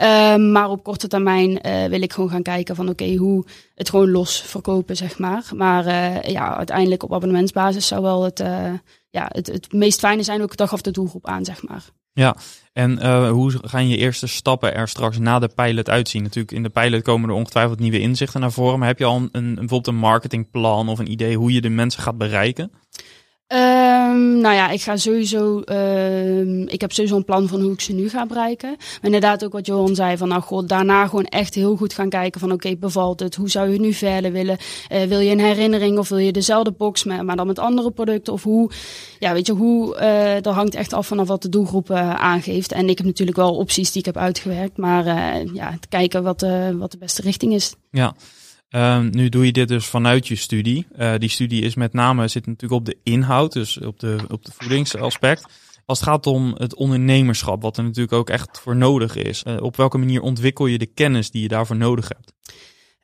Uh, 0.00 0.36
maar 0.36 0.70
op 0.70 0.82
korte 0.82 1.08
termijn 1.08 1.50
uh, 1.50 1.84
wil 1.84 2.02
ik 2.02 2.12
gewoon 2.12 2.30
gaan 2.30 2.42
kijken 2.42 2.76
van 2.76 2.88
oké, 2.88 3.14
hoe 3.14 3.44
het 3.74 3.90
gewoon 3.90 4.10
los 4.10 4.42
verkopen, 4.42 4.96
zeg 4.96 5.18
maar. 5.18 5.50
Maar 5.54 5.86
uh, 5.86 6.22
ja, 6.22 6.56
uiteindelijk 6.56 7.02
op 7.02 7.14
abonnementsbasis 7.14 7.86
zou 7.86 8.02
wel 8.02 8.22
het, 8.22 8.42
ja, 9.10 9.26
het, 9.28 9.46
het 9.46 9.72
meest 9.72 9.98
fijne 9.98 10.22
zijn. 10.22 10.42
Ook 10.42 10.56
dag 10.56 10.72
af 10.72 10.80
de 10.80 10.90
doelgroep 10.90 11.26
aan, 11.26 11.44
zeg 11.44 11.62
maar. 11.62 11.84
Ja, 12.12 12.36
en 12.72 12.98
uh, 12.98 13.30
hoe 13.30 13.52
gaan 13.62 13.88
je 13.88 13.96
eerste 13.96 14.26
stappen 14.26 14.74
er 14.74 14.88
straks 14.88 15.18
na 15.18 15.38
de 15.38 15.48
pilot 15.48 15.88
uitzien? 15.88 16.22
Natuurlijk, 16.22 16.54
in 16.54 16.62
de 16.62 16.68
pilot 16.68 17.02
komen 17.02 17.28
er 17.28 17.34
ongetwijfeld 17.34 17.78
nieuwe 17.78 18.00
inzichten 18.00 18.40
naar 18.40 18.52
voren. 18.52 18.78
Maar 18.78 18.88
heb 18.88 18.98
je 18.98 19.04
al 19.04 19.28
een, 19.32 19.54
bijvoorbeeld 19.54 19.86
een 19.86 19.96
marketingplan 19.96 20.88
of 20.88 20.98
een 20.98 21.10
idee 21.10 21.36
hoe 21.36 21.52
je 21.52 21.60
de 21.60 21.68
mensen 21.68 22.02
gaat 22.02 22.18
bereiken? 22.18 22.72
Um, 23.52 24.40
nou 24.40 24.54
ja, 24.54 24.70
ik 24.70 24.82
ga 24.82 24.96
sowieso. 24.96 25.62
Uh, 25.64 26.66
ik 26.66 26.80
heb 26.80 26.92
sowieso 26.92 27.16
een 27.16 27.24
plan 27.24 27.48
van 27.48 27.60
hoe 27.60 27.72
ik 27.72 27.80
ze 27.80 27.92
nu 27.92 28.08
ga 28.08 28.26
bereiken. 28.26 28.68
Maar 28.78 28.98
inderdaad, 29.02 29.44
ook 29.44 29.52
wat 29.52 29.66
Johan 29.66 29.94
zei: 29.94 30.16
van 30.16 30.28
nou, 30.28 30.42
god, 30.42 30.68
daarna 30.68 31.06
gewoon 31.06 31.24
echt 31.24 31.54
heel 31.54 31.76
goed 31.76 31.94
gaan 31.94 32.08
kijken 32.08 32.40
van 32.40 32.52
oké, 32.52 32.76
bevalt 32.76 33.20
het? 33.20 33.34
Hoe 33.34 33.50
zou 33.50 33.70
je 33.72 33.80
nu 33.80 33.92
verder 33.92 34.32
willen? 34.32 34.56
Uh, 34.92 35.02
wil 35.02 35.18
je 35.18 35.30
een 35.30 35.40
herinnering 35.40 35.98
of 35.98 36.08
wil 36.08 36.18
je 36.18 36.32
dezelfde 36.32 36.70
box, 36.70 37.04
maar, 37.04 37.24
maar 37.24 37.36
dan 37.36 37.46
met 37.46 37.58
andere 37.58 37.90
producten? 37.90 38.32
Of 38.32 38.42
hoe, 38.42 38.70
ja, 39.18 39.32
weet 39.32 39.46
je, 39.46 39.52
hoe, 39.52 40.00
uh, 40.00 40.42
dat 40.42 40.54
hangt 40.54 40.74
echt 40.74 40.92
af 40.92 41.06
vanaf 41.06 41.28
wat 41.28 41.42
de 41.42 41.48
doelgroep 41.48 41.90
uh, 41.90 42.14
aangeeft. 42.14 42.72
En 42.72 42.88
ik 42.88 42.98
heb 42.98 43.06
natuurlijk 43.06 43.36
wel 43.36 43.56
opties 43.56 43.90
die 43.90 44.00
ik 44.00 44.06
heb 44.06 44.16
uitgewerkt, 44.16 44.76
maar 44.76 45.04
ja, 45.54 45.76
te 45.80 45.88
kijken 45.88 46.22
wat, 46.22 46.46
wat 46.78 46.90
de 46.90 46.98
beste 46.98 47.22
richting 47.22 47.54
is. 47.54 47.74
Ja. 47.90 48.14
Um, 48.70 49.10
nu 49.10 49.28
doe 49.28 49.46
je 49.46 49.52
dit 49.52 49.68
dus 49.68 49.86
vanuit 49.86 50.28
je 50.28 50.36
studie. 50.36 50.86
Uh, 50.98 51.14
die 51.18 51.28
studie 51.28 51.62
is 51.62 51.74
met 51.74 51.92
name 51.92 52.28
zit 52.28 52.46
natuurlijk 52.46 52.80
op 52.80 52.86
de 52.86 52.96
inhoud, 53.02 53.52
dus 53.52 53.80
op 53.80 54.00
de, 54.00 54.18
op 54.28 54.44
de 54.44 54.52
voedingsaspect. 54.58 55.44
Als 55.86 56.00
het 56.00 56.08
gaat 56.08 56.26
om 56.26 56.54
het 56.58 56.74
ondernemerschap, 56.74 57.62
wat 57.62 57.76
er 57.76 57.82
natuurlijk 57.82 58.12
ook 58.12 58.30
echt 58.30 58.58
voor 58.58 58.76
nodig 58.76 59.16
is. 59.16 59.42
Uh, 59.46 59.56
op 59.60 59.76
welke 59.76 59.98
manier 59.98 60.20
ontwikkel 60.20 60.66
je 60.66 60.78
de 60.78 60.86
kennis 60.86 61.30
die 61.30 61.42
je 61.42 61.48
daarvoor 61.48 61.76
nodig 61.76 62.08
hebt? 62.08 62.32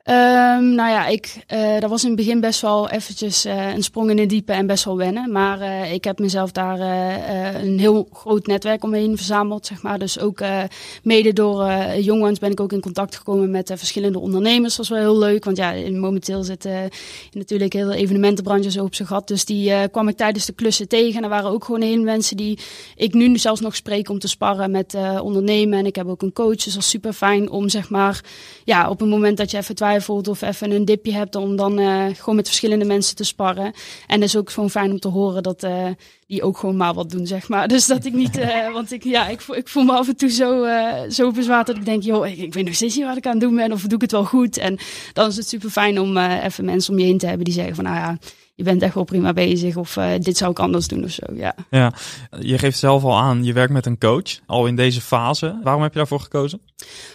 Um, 0.09 0.75
nou 0.75 0.89
ja, 0.89 1.07
ik, 1.07 1.35
uh, 1.53 1.79
dat 1.79 1.89
was 1.89 2.01
in 2.03 2.07
het 2.07 2.17
begin 2.17 2.39
best 2.39 2.61
wel 2.61 2.89
eventjes 2.89 3.45
uh, 3.45 3.73
een 3.73 3.83
sprong 3.83 4.09
in 4.09 4.15
de 4.15 4.25
diepe 4.25 4.53
en 4.53 4.67
best 4.67 4.83
wel 4.83 4.97
wennen. 4.97 5.31
Maar 5.31 5.61
uh, 5.61 5.93
ik 5.93 6.03
heb 6.03 6.19
mezelf 6.19 6.51
daar 6.51 6.79
een 7.63 7.79
heel 7.79 8.07
groot 8.13 8.47
netwerk 8.47 8.83
omheen 8.83 9.17
verzameld, 9.17 9.65
zeg 9.65 9.81
maar. 9.81 9.99
Dus 9.99 10.19
ook 10.19 10.39
mede 11.03 11.33
door 11.33 11.71
jongens 11.99 12.39
ben 12.39 12.51
ik 12.51 12.59
ook 12.59 12.71
in 12.71 12.81
contact 12.81 13.15
gekomen 13.15 13.51
met 13.51 13.73
verschillende 13.75 14.19
ondernemers. 14.19 14.75
Dat 14.75 14.87
was 14.87 14.97
wel 14.97 15.11
heel 15.11 15.19
leuk, 15.19 15.45
want 15.45 15.57
ja, 15.57 15.73
momenteel 15.91 16.43
zit 16.43 16.67
natuurlijk 17.31 17.73
heel 17.73 17.91
veel 17.91 17.99
evenementenbranche 17.99 18.71
zo 18.71 18.83
op 18.83 18.95
zijn 18.95 19.07
gat. 19.07 19.27
Dus 19.27 19.45
die 19.45 19.87
kwam 19.89 20.07
ik 20.07 20.17
tijdens 20.17 20.45
de 20.45 20.53
klussen 20.53 20.87
tegen. 20.87 21.17
En 21.17 21.23
er 21.23 21.29
waren 21.29 21.51
ook 21.51 21.63
gewoon 21.63 21.81
heel 21.81 22.01
mensen 22.01 22.37
die 22.37 22.59
ik 22.95 23.13
nu 23.13 23.37
zelfs 23.37 23.61
nog 23.61 23.75
spreek 23.75 24.09
om 24.09 24.19
te 24.19 24.27
sparren 24.27 24.71
met 24.71 24.97
ondernemen. 25.21 25.79
En 25.79 25.85
ik 25.85 25.95
heb 25.95 26.07
ook 26.07 26.21
een 26.21 26.33
coach, 26.33 26.55
dus 26.55 26.73
dat 26.73 26.83
is 26.83 26.89
super 26.89 27.13
fijn 27.13 27.49
om 27.49 27.69
zeg 27.69 27.89
maar, 27.89 28.21
ja, 28.63 28.89
op 28.89 29.01
een 29.01 29.09
moment 29.09 29.37
dat 29.37 29.51
je 29.51 29.57
even 29.57 29.75
twijfelt 29.75 29.95
of 30.09 30.41
even 30.41 30.71
een 30.71 30.85
dipje 30.85 31.13
hebt 31.13 31.35
om 31.35 31.55
dan 31.55 31.79
uh, 31.79 32.05
gewoon 32.13 32.35
met 32.35 32.47
verschillende 32.47 32.85
mensen 32.85 33.15
te 33.15 33.23
sparren. 33.23 33.73
En 34.07 34.19
dat 34.19 34.29
is 34.29 34.35
ook 34.35 34.51
gewoon 34.51 34.69
fijn 34.69 34.91
om 34.91 34.99
te 34.99 35.07
horen 35.07 35.43
dat 35.43 35.63
uh, 35.63 35.87
die 36.27 36.43
ook 36.43 36.57
gewoon 36.57 36.77
maar 36.77 36.93
wat 36.93 37.09
doen, 37.09 37.27
zeg 37.27 37.49
maar. 37.49 37.67
Dus 37.77 37.85
dat 37.85 38.05
ik 38.05 38.13
niet, 38.13 38.37
uh, 38.37 38.71
want 38.73 38.91
ik, 38.91 39.03
ja, 39.03 39.27
ik, 39.27 39.41
ik 39.41 39.67
voel 39.67 39.83
me 39.83 39.91
af 39.91 40.07
en 40.07 40.15
toe 40.15 40.29
zo, 40.29 40.65
zo 41.09 41.31
bezwaard 41.31 41.67
dat 41.67 41.77
ik 41.77 41.85
denk, 41.85 42.03
joh, 42.03 42.27
ik, 42.27 42.37
ik 42.37 42.53
weet 42.53 42.65
nog 42.65 42.75
steeds 42.75 42.95
niet 42.95 43.05
wat 43.05 43.17
ik 43.17 43.25
aan 43.25 43.31
het 43.31 43.41
doen 43.41 43.55
ben 43.55 43.71
of 43.71 43.81
doe 43.81 43.95
ik 43.95 44.01
het 44.01 44.11
wel 44.11 44.25
goed. 44.25 44.57
En 44.57 44.77
dan 45.13 45.27
is 45.27 45.35
het 45.35 45.47
super 45.47 45.69
fijn 45.69 45.99
om 45.99 46.17
even 46.17 46.65
mensen 46.65 46.93
om 46.93 46.99
je 46.99 47.05
heen 47.05 47.17
te 47.17 47.27
hebben 47.27 47.45
die 47.45 47.53
zeggen 47.53 47.75
van, 47.75 47.83
nou 47.83 47.95
ja, 47.95 48.17
je 48.57 48.63
bent 48.63 48.81
echt 48.81 48.93
wel 48.93 49.03
prima 49.03 49.33
bezig 49.33 49.75
of 49.75 49.95
uh, 49.95 50.09
dit 50.19 50.37
zou 50.37 50.51
ik 50.51 50.59
anders 50.59 50.87
doen 50.87 51.03
of 51.03 51.11
zo. 51.11 51.25
Ja. 51.33 51.55
ja, 51.69 51.93
je 52.39 52.57
geeft 52.57 52.79
zelf 52.79 53.03
al 53.03 53.17
aan, 53.17 53.43
je 53.43 53.53
werkt 53.53 53.73
met 53.73 53.85
een 53.85 53.97
coach 53.97 54.39
al 54.45 54.65
in 54.65 54.75
deze 54.75 55.01
fase. 55.01 55.59
Waarom 55.63 55.81
heb 55.81 55.91
je 55.91 55.97
daarvoor 55.97 56.19
gekozen? 56.19 56.61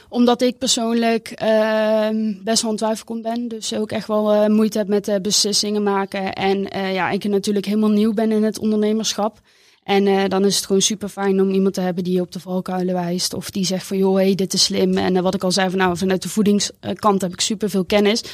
Omdat 0.08 0.42
ik 0.42 0.58
persoonlijk 0.58 1.42
uh, 1.42 2.08
best 2.44 2.62
wel 2.62 2.70
een 3.06 3.22
ben. 3.22 3.48
Dus 3.48 3.74
ook 3.74 3.92
echt 3.92 4.06
wel 4.06 4.34
uh, 4.34 4.46
moeite 4.46 4.78
heb 4.78 4.88
met 4.88 5.08
uh, 5.08 5.16
beslissingen 5.22 5.82
maken. 5.82 6.32
En 6.32 6.58
ja, 6.92 7.10
ik 7.10 7.24
natuurlijk 7.24 7.66
helemaal 7.66 7.90
nieuw 7.90 8.12
ben 8.12 8.32
in 8.32 8.42
het 8.42 8.58
ondernemerschap. 8.58 9.40
En 9.82 10.06
uh, 10.06 10.24
dan 10.28 10.44
is 10.44 10.56
het 10.56 10.66
gewoon 10.66 10.80
super 10.80 11.08
fijn 11.08 11.40
om 11.40 11.50
iemand 11.50 11.74
te 11.74 11.80
hebben 11.80 12.04
die 12.04 12.12
je 12.12 12.20
op 12.20 12.32
de 12.32 12.40
valkuilen 12.40 12.94
wijst. 12.94 13.34
Of 13.34 13.50
die 13.50 13.64
zegt 13.64 13.86
van 13.86 13.96
joh, 13.96 14.14
hey, 14.14 14.34
dit 14.34 14.52
is 14.52 14.64
slim. 14.64 14.96
En 14.96 15.14
uh, 15.14 15.22
wat 15.22 15.34
ik 15.34 15.42
al 15.42 15.52
zei, 15.52 15.70
van, 15.70 15.78
nou, 15.78 15.96
vanuit 15.96 16.22
de 16.22 16.28
voedingskant 16.28 17.20
heb 17.20 17.32
ik 17.32 17.40
super 17.40 17.70
veel 17.70 17.84
kennis. 17.84 18.24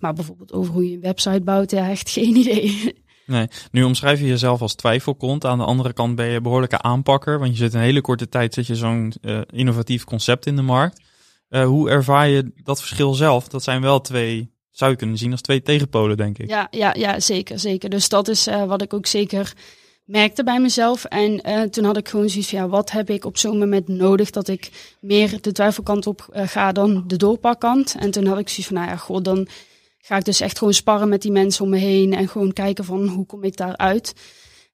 Maar 0.00 0.12
bijvoorbeeld 0.12 0.52
over 0.52 0.72
hoe 0.72 0.88
je 0.88 0.94
een 0.94 1.00
website 1.00 1.40
bouwt, 1.40 1.70
ja, 1.70 1.90
echt 1.90 2.10
geen 2.18 2.36
idee. 2.36 2.94
Nee, 3.26 3.48
nu 3.70 3.82
omschrijf 3.82 4.20
je 4.20 4.26
jezelf 4.26 4.60
als 4.60 4.74
twijfelkont. 4.74 5.44
Aan 5.44 5.58
de 5.58 5.64
andere 5.64 5.92
kant 5.92 6.14
ben 6.14 6.26
je 6.26 6.40
behoorlijke 6.40 6.82
aanpakker. 6.82 7.38
Want 7.38 7.50
je 7.50 7.56
zit 7.56 7.74
een 7.74 7.80
hele 7.80 8.00
korte 8.00 8.28
tijd, 8.28 8.54
zet 8.54 8.66
je 8.66 8.74
zo'n 8.74 9.12
uh, 9.22 9.40
innovatief 9.50 10.04
concept 10.04 10.46
in 10.46 10.56
de 10.56 10.62
markt. 10.62 11.00
hoe 11.48 11.90
ervaar 11.90 12.28
je 12.28 12.52
dat 12.62 12.80
verschil 12.80 13.14
zelf? 13.14 13.48
Dat 13.48 13.62
zijn 13.62 13.80
wel 13.80 14.00
twee 14.00 14.52
zou 14.70 14.90
je 14.90 14.96
kunnen 14.96 15.18
zien 15.18 15.30
als 15.30 15.40
twee 15.40 15.62
tegenpolen, 15.62 16.16
denk 16.16 16.38
ik. 16.38 16.48
Ja, 16.48 16.68
ja, 16.70 16.94
ja 16.94 17.20
zeker, 17.20 17.58
zeker. 17.58 17.90
Dus 17.90 18.08
dat 18.08 18.28
is 18.28 18.48
wat 18.66 18.82
ik 18.82 18.94
ook 18.94 19.06
zeker 19.06 19.52
merkte 20.04 20.44
bij 20.44 20.60
mezelf. 20.60 21.04
En 21.04 21.40
uh, 21.48 21.62
toen 21.62 21.84
had 21.84 21.96
ik 21.96 22.08
gewoon 22.08 22.28
zoiets 22.28 22.48
van, 22.48 22.58
ja, 22.58 22.68
wat 22.68 22.90
heb 22.90 23.10
ik 23.10 23.24
op 23.24 23.38
zo'n 23.38 23.58
moment 23.58 23.88
nodig 23.88 24.30
dat 24.30 24.48
ik 24.48 24.70
meer 25.00 25.40
de 25.40 25.52
twijfelkant 25.52 26.06
op 26.06 26.28
uh, 26.32 26.42
ga 26.46 26.72
dan 26.72 27.04
de 27.06 27.16
doorpakkant. 27.16 27.94
En 27.98 28.10
toen 28.10 28.26
had 28.26 28.38
ik 28.38 28.48
zoiets 28.48 28.66
van, 28.66 28.76
nou 28.76 28.88
ja, 28.88 28.96
god, 28.96 29.24
dan 29.24 29.48
ga 29.98 30.16
ik 30.16 30.24
dus 30.24 30.40
echt 30.40 30.58
gewoon 30.58 30.74
sparren 30.74 31.08
met 31.08 31.22
die 31.22 31.32
mensen 31.32 31.64
om 31.64 31.70
me 31.70 31.78
heen 31.78 32.14
en 32.14 32.28
gewoon 32.28 32.52
kijken 32.52 32.84
van, 32.84 33.06
hoe 33.06 33.26
kom 33.26 33.44
ik 33.44 33.56
daaruit. 33.56 34.14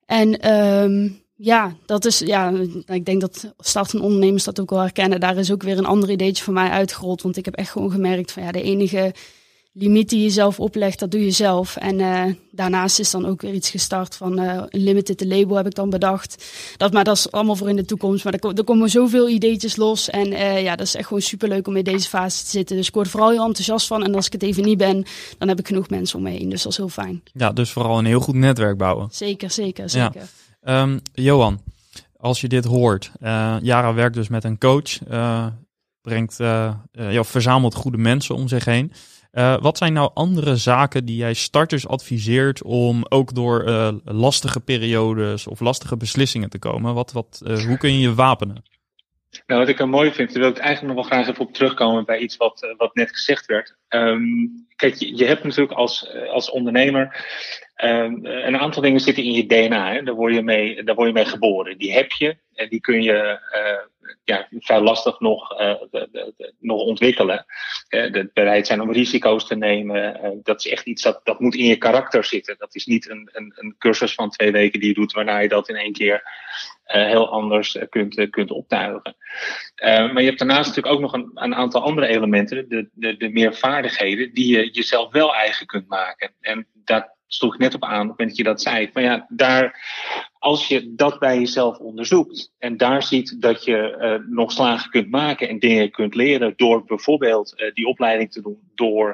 En 0.07 0.55
um, 0.55 1.23
ja, 1.37 1.77
dat 1.87 2.05
is, 2.05 2.19
ja, 2.19 2.53
ik 2.87 3.05
denk 3.05 3.21
dat 3.21 3.55
startende 3.59 4.05
ondernemers 4.05 4.45
dat 4.45 4.61
ook 4.61 4.71
wel 4.71 4.81
herkennen. 4.81 5.21
Daar 5.21 5.37
is 5.37 5.53
ook 5.53 5.63
weer 5.63 5.79
een 5.79 5.87
ander 5.87 6.11
ideetje 6.11 6.45
van 6.45 6.55
mij 6.55 6.69
uitgerold. 6.69 7.23
Want 7.23 7.37
ik 7.37 7.45
heb 7.45 7.55
echt 7.55 7.71
gewoon 7.71 7.91
gemerkt 7.91 8.33
van, 8.33 8.43
ja, 8.43 8.53
de 8.53 8.63
enige 8.63 9.15
limiet 9.73 10.09
die 10.09 10.23
je 10.23 10.31
zelf 10.31 10.61
oplegt, 10.61 10.99
dat 10.99 11.11
doe 11.11 11.25
je 11.25 11.31
zelf. 11.31 11.77
En 11.77 11.99
uh, 11.99 12.25
daarnaast 12.51 12.99
is 12.99 13.11
dan 13.11 13.27
ook 13.27 13.41
weer 13.41 13.55
iets 13.55 13.71
gestart 13.71 14.17
van 14.17 14.41
uh, 14.41 14.63
een 14.69 14.83
limited 14.83 15.25
label 15.25 15.57
heb 15.57 15.67
ik 15.67 15.75
dan 15.75 15.91
bedacht. 15.91 16.45
Dat, 16.77 16.93
maar 16.93 17.05
dat 17.05 17.17
is 17.17 17.31
allemaal 17.31 17.57
voor 17.57 17.69
in 17.69 17.77
de 17.77 17.85
toekomst. 17.85 18.25
Maar 18.25 18.35
er, 18.35 18.55
er 18.55 18.65
komen 18.65 18.91
zoveel 18.91 19.29
ideetjes 19.29 19.77
los. 19.77 20.11
En 20.11 20.33
uh, 20.33 20.63
ja, 20.63 20.77
dat 20.77 20.87
is 20.87 20.95
echt 20.95 21.07
gewoon 21.07 21.23
superleuk 21.23 21.67
om 21.67 21.77
in 21.77 21.85
deze 21.85 22.09
fase 22.09 22.45
te 22.45 22.51
zitten. 22.51 22.77
Dus 22.77 22.89
ik 22.89 22.95
word 22.95 23.07
er 23.07 23.13
vooral 23.13 23.31
heel 23.31 23.45
enthousiast 23.45 23.87
van. 23.87 24.05
En 24.05 24.15
als 24.15 24.27
ik 24.27 24.33
het 24.33 24.43
even 24.43 24.65
niet 24.65 24.79
ben, 24.79 25.05
dan 25.39 25.49
heb 25.49 25.59
ik 25.59 25.67
genoeg 25.67 25.89
mensen 25.89 26.19
om 26.19 26.25
me 26.25 26.31
heen. 26.31 26.49
Dus 26.49 26.63
dat 26.63 26.73
is 26.73 26.79
heel 26.79 26.89
fijn. 26.89 27.23
Ja, 27.33 27.53
dus 27.53 27.71
vooral 27.71 27.99
een 27.99 28.05
heel 28.05 28.21
goed 28.21 28.35
netwerk 28.35 28.77
bouwen. 28.77 29.09
Zeker, 29.11 29.51
zeker, 29.51 29.91
zeker. 29.91 30.23
Ja. 30.63 30.83
Um, 30.83 31.01
Johan, 31.13 31.61
als 32.17 32.41
je 32.41 32.49
dit 32.49 32.65
hoort. 32.65 33.11
Jara 33.63 33.95
werkt 33.95 34.15
dus 34.15 34.29
met 34.29 34.45
een 34.45 34.59
coach. 34.59 34.99
brengt, 36.01 36.37
ja, 36.37 37.25
verzamelt 37.25 37.75
goede 37.75 37.99
mensen 37.99 38.35
om 38.35 38.49
zich 38.49 38.65
heen. 38.65 38.93
Uh, 39.33 39.61
wat 39.61 39.79
zijn 39.79 39.93
nou 39.93 40.11
andere 40.15 40.57
zaken 40.57 41.05
die 41.05 41.17
jij 41.17 41.35
starters 41.35 41.89
adviseert 41.89 42.63
om 42.63 43.05
ook 43.09 43.35
door 43.35 43.69
uh, 43.69 43.93
lastige 44.05 44.61
periodes 44.61 45.47
of 45.47 45.61
lastige 45.61 45.97
beslissingen 45.97 46.51
te 46.51 46.59
komen? 46.59 46.95
Wat, 46.95 47.13
wat, 47.13 47.43
uh, 47.47 47.65
hoe 47.65 47.79
kun 47.79 47.93
je 47.93 48.01
je 48.01 48.15
wapenen? 48.15 48.63
Nou, 49.47 49.61
wat 49.61 49.69
ik 49.69 49.81
er 49.81 49.89
mooi 49.89 50.13
vind, 50.13 50.33
daar 50.33 50.43
wil 50.43 50.51
ik 50.51 50.59
eigenlijk 50.59 50.95
nog 50.95 51.07
wel 51.07 51.19
graag 51.19 51.29
even 51.29 51.47
op 51.47 51.55
terugkomen 51.55 52.05
bij 52.05 52.19
iets 52.19 52.37
wat, 52.37 52.75
wat 52.77 52.95
net 52.95 53.11
gezegd 53.11 53.47
werd. 53.47 53.77
Um, 53.89 54.67
kijk, 54.77 54.95
je, 54.95 55.17
je, 55.17 55.25
hebt 55.25 55.45
natuurlijk 55.45 55.73
als, 55.73 56.11
als 56.31 56.51
ondernemer 56.51 57.25
um, 57.85 58.27
een 58.27 58.59
aantal 58.59 58.83
dingen 58.83 59.01
zitten 59.01 59.25
in 59.25 59.33
je 59.33 59.47
DNA. 59.47 59.93
Hè? 59.93 60.03
Daar, 60.03 60.15
word 60.15 60.35
je 60.35 60.43
mee, 60.43 60.85
daar 60.85 60.95
word 60.95 61.09
je 61.09 61.15
mee 61.15 61.25
geboren. 61.25 61.79
Die 61.79 61.93
heb 61.93 62.13
je 62.13 62.37
en 62.55 62.69
die 62.69 62.81
kun 62.81 63.03
je 63.03 63.39
ja, 64.25 64.49
vrij 64.51 64.81
lastig 64.81 65.21
nog, 65.21 65.61
uh, 65.61 65.75
de, 65.91 66.09
de, 66.13 66.55
nog 66.59 66.81
ontwikkelen. 66.81 67.45
Uh, 67.89 68.13
de 68.13 68.31
bereid 68.33 68.67
zijn 68.67 68.81
om 68.81 68.93
risico's 68.93 69.47
te 69.47 69.57
nemen. 69.57 70.25
Uh, 70.25 70.31
dat 70.43 70.65
is 70.65 70.73
echt 70.73 70.87
iets 70.87 71.03
dat, 71.03 71.21
dat 71.25 71.41
moet 71.41 71.55
in 71.55 71.65
je 71.65 71.77
karakter 71.77 72.25
zitten. 72.25 72.55
Dat 72.59 72.75
is 72.75 72.87
niet 72.87 73.11
een, 73.11 73.29
een, 73.33 73.53
een 73.57 73.75
cursus 73.79 74.15
van 74.15 74.31
twee 74.31 74.53
weken 74.53 74.81
die 74.81 74.89
je 74.89 74.95
doet, 74.95 75.13
waarna 75.13 75.39
je 75.39 75.49
dat 75.49 75.69
in 75.69 75.77
één 75.77 75.93
keer 75.93 76.23
heel 76.85 77.29
anders 77.31 77.79
kunt, 77.89 78.31
kunt 78.31 78.51
optuigen. 78.51 79.17
maar 79.83 80.21
je 80.21 80.27
hebt 80.27 80.39
daarnaast 80.39 80.69
natuurlijk 80.69 80.95
ook 80.95 81.01
nog 81.01 81.13
een, 81.13 81.31
een 81.35 81.55
aantal 81.55 81.83
andere 81.83 82.07
elementen, 82.07 82.69
de, 82.69 82.89
de, 82.93 83.17
de 83.17 83.29
meer 83.29 83.55
vaardigheden, 83.55 84.35
die 84.35 84.57
je 84.57 84.71
jezelf 84.71 85.13
wel 85.13 85.35
eigen 85.35 85.67
kunt 85.67 85.89
maken. 85.89 86.35
En 86.41 86.67
dat 86.85 87.19
sloeg 87.33 87.55
ik 87.55 87.61
net 87.61 87.75
op 87.75 87.85
aan 87.85 87.91
op 88.03 88.09
het 88.09 88.09
moment 88.09 88.29
dat 88.29 88.37
je 88.37 88.43
dat 88.43 88.63
zei. 88.63 88.91
Van 88.93 89.03
ja, 89.03 89.27
daar, 89.29 89.81
als 90.41 90.69
je 90.69 90.95
dat 90.95 91.19
bij 91.19 91.39
jezelf 91.39 91.79
onderzoekt 91.79 92.53
en 92.59 92.77
daar 92.77 93.03
ziet 93.03 93.41
dat 93.41 93.65
je 93.65 93.97
uh, 93.99 94.35
nog 94.35 94.53
slagen 94.53 94.91
kunt 94.91 95.11
maken 95.11 95.49
en 95.49 95.59
dingen 95.59 95.91
kunt 95.91 96.15
leren 96.15 96.53
door 96.57 96.85
bijvoorbeeld 96.85 97.55
uh, 97.57 97.73
die 97.75 97.87
opleiding 97.87 98.33
te 98.33 98.43
doen, 98.43 98.59
door 98.75 99.09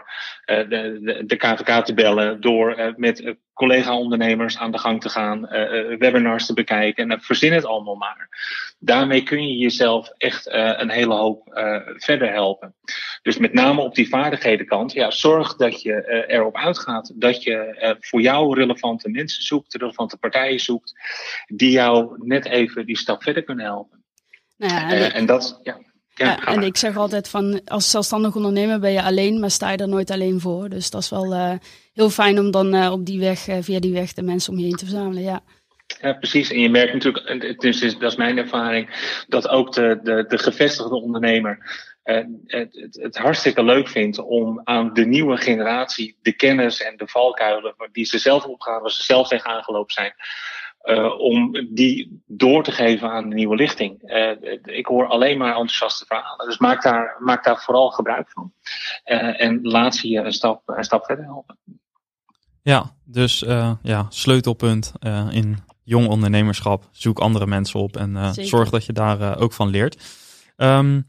uh, 0.46 0.58
de, 0.58 0.98
de, 1.02 1.26
de 1.26 1.36
KVK 1.36 1.84
te 1.84 1.94
bellen, 1.94 2.40
door 2.40 2.94
met 2.96 3.36
collega-ondernemers 3.52 4.58
aan 4.58 4.70
de 4.70 4.78
gang 4.78 5.00
te 5.00 5.08
gaan, 5.08 5.40
webinars 5.98 6.46
te 6.46 6.54
bekijken 6.54 7.10
en 7.10 7.20
verzin 7.20 7.52
het 7.52 7.64
allemaal 7.64 7.94
maar. 7.94 8.28
Daarmee 8.78 9.22
kun 9.22 9.48
je 9.48 9.56
jezelf 9.56 10.08
echt 10.16 10.46
een 10.52 10.90
hele 10.90 11.14
hoop 11.14 11.42
verder 11.96 12.32
helpen. 12.32 12.74
Dus 13.22 13.38
met 13.38 13.52
name 13.52 13.80
op 13.80 13.94
die 13.94 14.08
vaardighedenkant, 14.08 14.92
ja, 14.92 15.10
zorg 15.10 15.56
dat 15.56 15.82
je 15.82 16.24
erop 16.26 16.56
uitgaat 16.56 17.12
dat 17.14 17.42
je 17.42 17.96
voor 18.00 18.20
jou 18.20 18.54
relevante 18.54 19.08
mensen 19.08 19.42
zoekt, 19.42 19.74
relevante 19.74 20.16
partijen 20.16 20.60
zoekt 20.60 20.94
die 21.46 21.70
jou 21.70 22.16
net 22.18 22.46
even 22.46 22.86
die 22.86 22.96
stap 22.96 23.22
verder 23.22 23.42
kunnen 23.42 23.64
helpen. 23.64 24.04
Nou 24.56 24.72
ja, 24.72 24.90
en, 24.90 24.98
uh, 24.98 25.16
en 25.16 25.26
dat, 25.26 25.60
ja. 25.62 25.78
Ja, 26.14 26.26
ja 26.26 26.44
en 26.44 26.62
ik 26.62 26.76
zeg 26.76 26.96
altijd 26.96 27.28
van 27.28 27.60
als 27.64 27.90
zelfstandig 27.90 28.36
ondernemer 28.36 28.80
ben 28.80 28.92
je 28.92 29.02
alleen, 29.02 29.40
maar 29.40 29.50
sta 29.50 29.70
je 29.70 29.76
er 29.76 29.88
nooit 29.88 30.10
alleen 30.10 30.40
voor. 30.40 30.68
Dus 30.68 30.90
dat 30.90 31.02
is 31.02 31.10
wel 31.10 31.32
uh, 31.32 31.52
heel 31.92 32.10
fijn 32.10 32.38
om 32.38 32.50
dan 32.50 32.74
uh, 32.74 32.92
op 32.92 33.06
die 33.06 33.20
weg, 33.20 33.46
via 33.60 33.80
die 33.80 33.92
weg 33.92 34.12
de 34.12 34.22
mensen 34.22 34.52
om 34.52 34.58
je 34.58 34.64
heen 34.64 34.76
te 34.76 34.84
verzamelen. 34.84 35.22
Ja. 35.22 35.42
Ja, 36.00 36.12
precies. 36.12 36.50
En 36.50 36.60
je 36.60 36.70
merkt 36.70 36.92
natuurlijk, 36.92 37.60
dus 37.60 37.80
dat 37.80 38.10
is 38.10 38.16
mijn 38.16 38.38
ervaring, 38.38 39.14
dat 39.28 39.48
ook 39.48 39.72
de, 39.72 40.00
de, 40.02 40.24
de 40.28 40.38
gevestigde 40.38 40.94
ondernemer 40.94 41.84
het, 42.02 42.26
het, 42.46 42.98
het, 43.02 43.16
hartstikke 43.16 43.64
leuk 43.64 43.88
vindt 43.88 44.18
om 44.18 44.60
aan 44.64 44.94
de 44.94 45.06
nieuwe 45.06 45.36
generatie 45.36 46.16
de 46.22 46.32
kennis 46.32 46.82
en 46.82 46.96
de 46.96 47.08
valkuilen 47.08 47.74
die 47.92 48.04
ze 48.04 48.18
zelf 48.18 48.44
opgaan, 48.44 48.80
waar 48.80 48.90
ze 48.90 49.02
zelf 49.02 49.28
tegen 49.28 49.50
aangelopen 49.50 49.92
zijn, 49.92 50.12
uh, 50.86 51.20
om 51.20 51.66
die 51.70 52.22
door 52.26 52.62
te 52.62 52.72
geven 52.72 53.10
aan 53.10 53.28
de 53.28 53.34
nieuwe 53.34 53.56
lichting. 53.56 54.02
Uh, 54.02 54.30
ik 54.62 54.86
hoor 54.86 55.06
alleen 55.06 55.38
maar 55.38 55.48
enthousiaste 55.48 56.04
verhalen. 56.06 56.46
Dus 56.46 56.58
maak 56.58 56.82
daar, 56.82 57.16
maak 57.18 57.44
daar 57.44 57.62
vooral 57.62 57.90
gebruik 57.90 58.30
van. 58.30 58.52
Uh, 59.04 59.40
en 59.40 59.58
laat 59.62 59.94
ze 59.94 60.08
je 60.08 60.18
een 60.18 60.32
stap, 60.32 60.62
een 60.66 60.84
stap 60.84 61.04
verder 61.04 61.24
helpen. 61.24 61.56
Ja, 62.62 62.90
dus 63.04 63.44
ja, 63.82 64.06
sleutelpunt 64.08 64.92
in 65.30 65.58
jong 65.82 66.08
ondernemerschap. 66.08 66.88
Zoek 66.90 67.18
andere 67.18 67.46
mensen 67.46 67.80
op 67.80 67.96
en 67.96 68.34
zorg 68.34 68.70
dat 68.70 68.84
je 68.84 68.92
daar 68.92 69.38
ook 69.38 69.52
van 69.52 69.68
leert. 69.68 70.04
Um, 70.56 71.06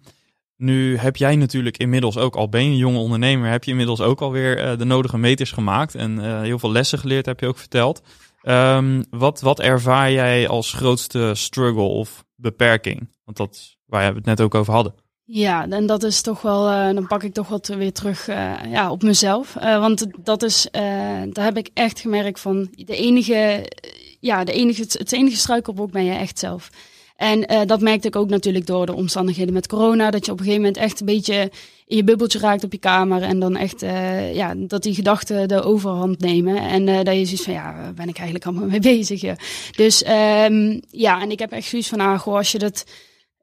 nu 0.55 0.98
heb 0.98 1.15
jij 1.15 1.36
natuurlijk 1.36 1.77
inmiddels 1.77 2.17
ook, 2.17 2.36
al 2.36 2.50
ben 2.50 2.63
je 2.63 2.69
een 2.69 2.77
jonge 2.77 2.98
ondernemer, 2.98 3.50
heb 3.50 3.63
je 3.63 3.72
inmiddels 3.72 4.01
ook 4.01 4.22
alweer 4.22 4.77
de 4.77 4.86
nodige 4.86 5.17
meters 5.17 5.51
gemaakt 5.51 5.96
en 5.96 6.41
heel 6.41 6.60
veel 6.60 6.72
lessen 6.72 7.00
geleerd, 7.00 7.25
heb 7.25 7.39
je 7.39 7.48
ook 7.48 7.57
verteld. 7.57 8.01
Um, 8.49 9.05
wat, 9.09 9.41
wat 9.41 9.59
ervaar 9.59 10.11
jij 10.11 10.47
als 10.47 10.73
grootste 10.73 11.31
struggle 11.35 11.81
of 11.81 12.25
beperking? 12.35 13.09
Want 13.23 13.37
dat 13.37 13.75
waar 13.85 14.09
we 14.09 14.17
het 14.17 14.25
net 14.25 14.41
ook 14.41 14.55
over 14.55 14.73
hadden. 14.73 14.93
Ja, 15.23 15.69
en 15.69 15.85
dat 15.85 16.03
is 16.03 16.21
toch 16.21 16.41
wel, 16.41 16.71
uh, 16.71 16.93
dan 16.93 17.07
pak 17.07 17.23
ik 17.23 17.33
toch 17.33 17.47
wat 17.47 17.67
weer 17.67 17.93
terug 17.93 18.27
uh, 18.27 18.53
ja, 18.69 18.91
op 18.91 19.03
mezelf. 19.03 19.55
Uh, 19.55 19.79
want 19.79 20.07
dat 20.23 20.43
is, 20.43 20.67
daar 20.71 21.43
heb 21.43 21.57
ik 21.57 21.69
echt 21.73 21.99
gemerkt 21.99 22.39
van 22.39 22.67
de 22.71 22.95
enige, 22.95 23.71
ja, 24.19 24.43
de 24.43 24.51
enige, 24.51 24.81
het 24.81 25.11
enige 25.11 25.37
struikelblok 25.37 25.91
ben 25.91 26.03
je 26.03 26.13
echt 26.13 26.39
zelf. 26.39 26.69
En 27.15 27.67
dat 27.67 27.81
merkte 27.81 28.07
ik 28.07 28.15
ook 28.15 28.29
natuurlijk 28.29 28.65
door 28.65 28.85
de 28.85 28.95
omstandigheden 28.95 29.53
met 29.53 29.67
corona. 29.67 30.11
Dat 30.11 30.25
je 30.25 30.31
op 30.31 30.39
een 30.39 30.45
gegeven 30.45 30.65
moment 30.65 30.83
echt 30.83 30.99
een 30.99 31.05
beetje 31.05 31.51
je 31.89 32.03
bubbeltje 32.03 32.39
raakt 32.39 32.63
op 32.63 32.72
je 32.72 32.77
kamer. 32.77 33.22
En 33.22 33.39
dan 33.39 33.56
echt, 33.56 33.84
uh, 33.84 34.36
ja, 34.36 34.53
dat 34.58 34.84
die 34.84 34.94
gedachten 34.94 35.48
de 35.48 35.62
overhand 35.62 36.20
nemen. 36.20 36.58
En 36.58 36.88
uh, 36.88 36.96
dat 36.96 37.15
je 37.15 37.25
zoiets 37.25 37.44
van, 37.44 37.53
ja, 37.53 37.91
ben 37.96 38.08
ik 38.08 38.15
eigenlijk 38.15 38.46
allemaal 38.46 38.67
mee 38.67 38.79
bezig? 38.96 39.22
Ja. 39.22 39.36
Dus 39.75 40.06
um, 40.50 40.82
ja, 40.89 41.22
en 41.22 41.32
ik 41.32 41.39
heb 41.39 41.51
echt 41.51 41.67
zoiets 41.67 41.88
van, 41.88 42.00
ah, 42.00 42.20
goh, 42.20 42.36
als 42.36 42.51
je 42.51 42.58
dat 42.60 42.86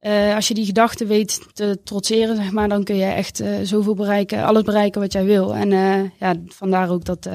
uh, 0.00 0.34
als 0.34 0.48
je 0.48 0.54
die 0.54 0.64
gedachten 0.64 1.06
weet 1.06 1.40
te 1.52 1.80
trotseren, 1.84 2.36
zeg 2.36 2.50
maar, 2.50 2.68
dan 2.68 2.84
kun 2.84 2.96
je 2.96 3.04
echt 3.04 3.40
uh, 3.40 3.56
zoveel 3.62 3.94
bereiken, 3.94 4.44
alles 4.44 4.62
bereiken 4.62 5.00
wat 5.00 5.12
jij 5.12 5.24
wil. 5.24 5.54
En 5.54 5.70
ja, 6.18 6.34
vandaar 6.46 6.90
ook 6.90 7.04
dat 7.04 7.26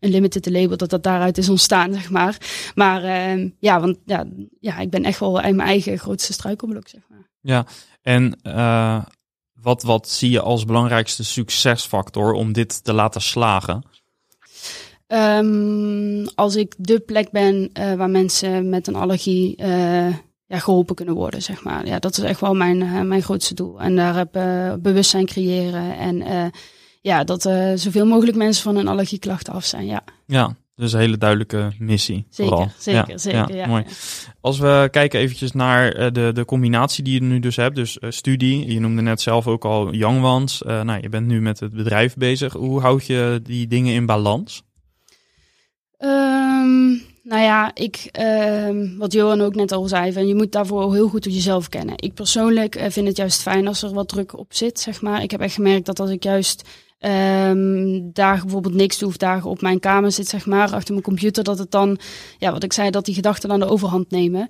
een 0.00 0.10
limited 0.10 0.50
label, 0.50 0.76
dat 0.76 0.90
dat 0.90 1.02
daaruit 1.02 1.38
is 1.38 1.48
ontstaan, 1.48 1.92
zeg 1.98 2.10
maar. 2.10 2.36
Maar 2.74 3.02
ehm, 3.04 3.48
ja, 3.58 3.80
want 3.80 3.98
ja, 4.04 4.24
ja, 4.60 4.78
ik 4.78 4.90
ben 4.90 5.04
echt 5.04 5.20
wel 5.20 5.32
mijn 5.32 5.60
eigen 5.60 5.98
grootste 5.98 6.32
struikelblok, 6.32 6.88
zeg 6.88 7.00
maar. 7.08 7.28
Ja, 7.40 7.66
en 8.02 8.38
wat, 9.62 9.82
wat 9.82 10.08
zie 10.08 10.30
je 10.30 10.40
als 10.40 10.64
belangrijkste 10.64 11.24
succesfactor 11.24 12.32
om 12.32 12.52
dit 12.52 12.84
te 12.84 12.92
laten 12.92 13.20
slagen? 13.20 13.82
Um, 15.06 16.26
als 16.34 16.56
ik 16.56 16.74
de 16.78 17.00
plek 17.00 17.30
ben 17.30 17.70
waar 17.72 18.10
mensen 18.10 18.68
met 18.68 18.86
een 18.86 18.94
allergie 18.94 19.54
ja, 20.46 20.58
geholpen 20.58 20.94
kunnen 20.94 21.14
worden, 21.14 21.42
zeg 21.42 21.64
maar. 21.64 21.86
Ja, 21.86 21.98
dat 21.98 22.18
is 22.18 22.24
echt 22.24 22.40
wel 22.40 22.54
mijn, 22.54 22.80
uh, 22.80 23.00
mijn 23.00 23.22
grootste 23.22 23.54
doel. 23.54 23.80
En 23.80 23.96
daar 23.96 24.16
heb 24.16 24.32
bewustzijn 24.82 25.26
creëren 25.26 25.98
en 25.98 26.50
ja, 27.00 27.24
dat 27.24 27.42
zoveel 27.74 28.06
mogelijk 28.06 28.36
mensen 28.36 28.62
van 28.62 28.76
hun 28.76 28.88
allergieklachten 28.88 29.52
af 29.52 29.64
zijn, 29.64 29.86
ja. 29.86 30.04
Ja, 30.26 30.56
dus 30.78 30.92
een 30.92 31.00
hele 31.00 31.18
duidelijke 31.18 31.72
missie. 31.78 32.26
Zeker, 32.30 32.52
vooral. 32.52 32.70
zeker, 32.78 33.10
ja, 33.10 33.18
zeker. 33.18 33.56
Ja, 33.56 33.66
mooi. 33.66 33.84
Als 34.40 34.58
we 34.58 34.88
kijken 34.90 35.20
eventjes 35.20 35.52
naar 35.52 36.12
de, 36.12 36.30
de 36.34 36.44
combinatie 36.44 37.04
die 37.04 37.14
je 37.14 37.22
nu 37.22 37.38
dus 37.38 37.56
hebt, 37.56 37.74
dus 37.74 37.98
studie, 38.08 38.72
je 38.72 38.80
noemde 38.80 39.02
net 39.02 39.20
zelf 39.20 39.46
ook 39.46 39.64
al 39.64 39.94
Young 39.94 40.24
Ones, 40.24 40.62
nou, 40.64 41.00
je 41.00 41.08
bent 41.08 41.26
nu 41.26 41.40
met 41.40 41.60
het 41.60 41.72
bedrijf 41.72 42.14
bezig. 42.14 42.52
Hoe 42.52 42.80
houd 42.80 43.06
je 43.06 43.40
die 43.42 43.66
dingen 43.66 43.94
in 43.94 44.06
balans? 44.06 44.62
Um, 45.98 47.02
nou 47.22 47.42
ja, 47.42 47.70
ik, 47.74 48.18
uh, 48.20 48.98
wat 48.98 49.12
Johan 49.12 49.40
ook 49.40 49.54
net 49.54 49.72
al 49.72 49.88
zei, 49.88 50.12
van 50.12 50.26
je 50.26 50.34
moet 50.34 50.52
daarvoor 50.52 50.94
heel 50.94 51.08
goed 51.08 51.24
jezelf 51.24 51.68
kennen. 51.68 51.94
Ik 51.96 52.14
persoonlijk 52.14 52.76
uh, 52.76 52.84
vind 52.88 53.06
het 53.06 53.16
juist 53.16 53.42
fijn 53.42 53.66
als 53.66 53.82
er 53.82 53.92
wat 53.92 54.08
druk 54.08 54.38
op 54.38 54.54
zit, 54.54 54.80
zeg 54.80 55.00
maar. 55.00 55.22
Ik 55.22 55.30
heb 55.30 55.40
echt 55.40 55.54
gemerkt 55.54 55.86
dat 55.86 56.00
als 56.00 56.10
ik 56.10 56.22
juist 56.22 56.68
um, 57.00 58.10
dagen 58.12 58.42
bijvoorbeeld 58.42 58.74
niks 58.74 58.98
doe 58.98 59.08
of 59.08 59.16
dagen 59.16 59.50
op 59.50 59.60
mijn 59.60 59.80
kamer 59.80 60.12
zit, 60.12 60.28
zeg 60.28 60.46
maar, 60.46 60.72
achter 60.72 60.92
mijn 60.92 61.04
computer, 61.04 61.44
dat 61.44 61.58
het 61.58 61.70
dan, 61.70 61.98
ja, 62.38 62.52
wat 62.52 62.62
ik 62.62 62.72
zei, 62.72 62.90
dat 62.90 63.04
die 63.04 63.14
gedachten 63.14 63.48
dan 63.48 63.60
de 63.60 63.68
overhand 63.68 64.10
nemen. 64.10 64.48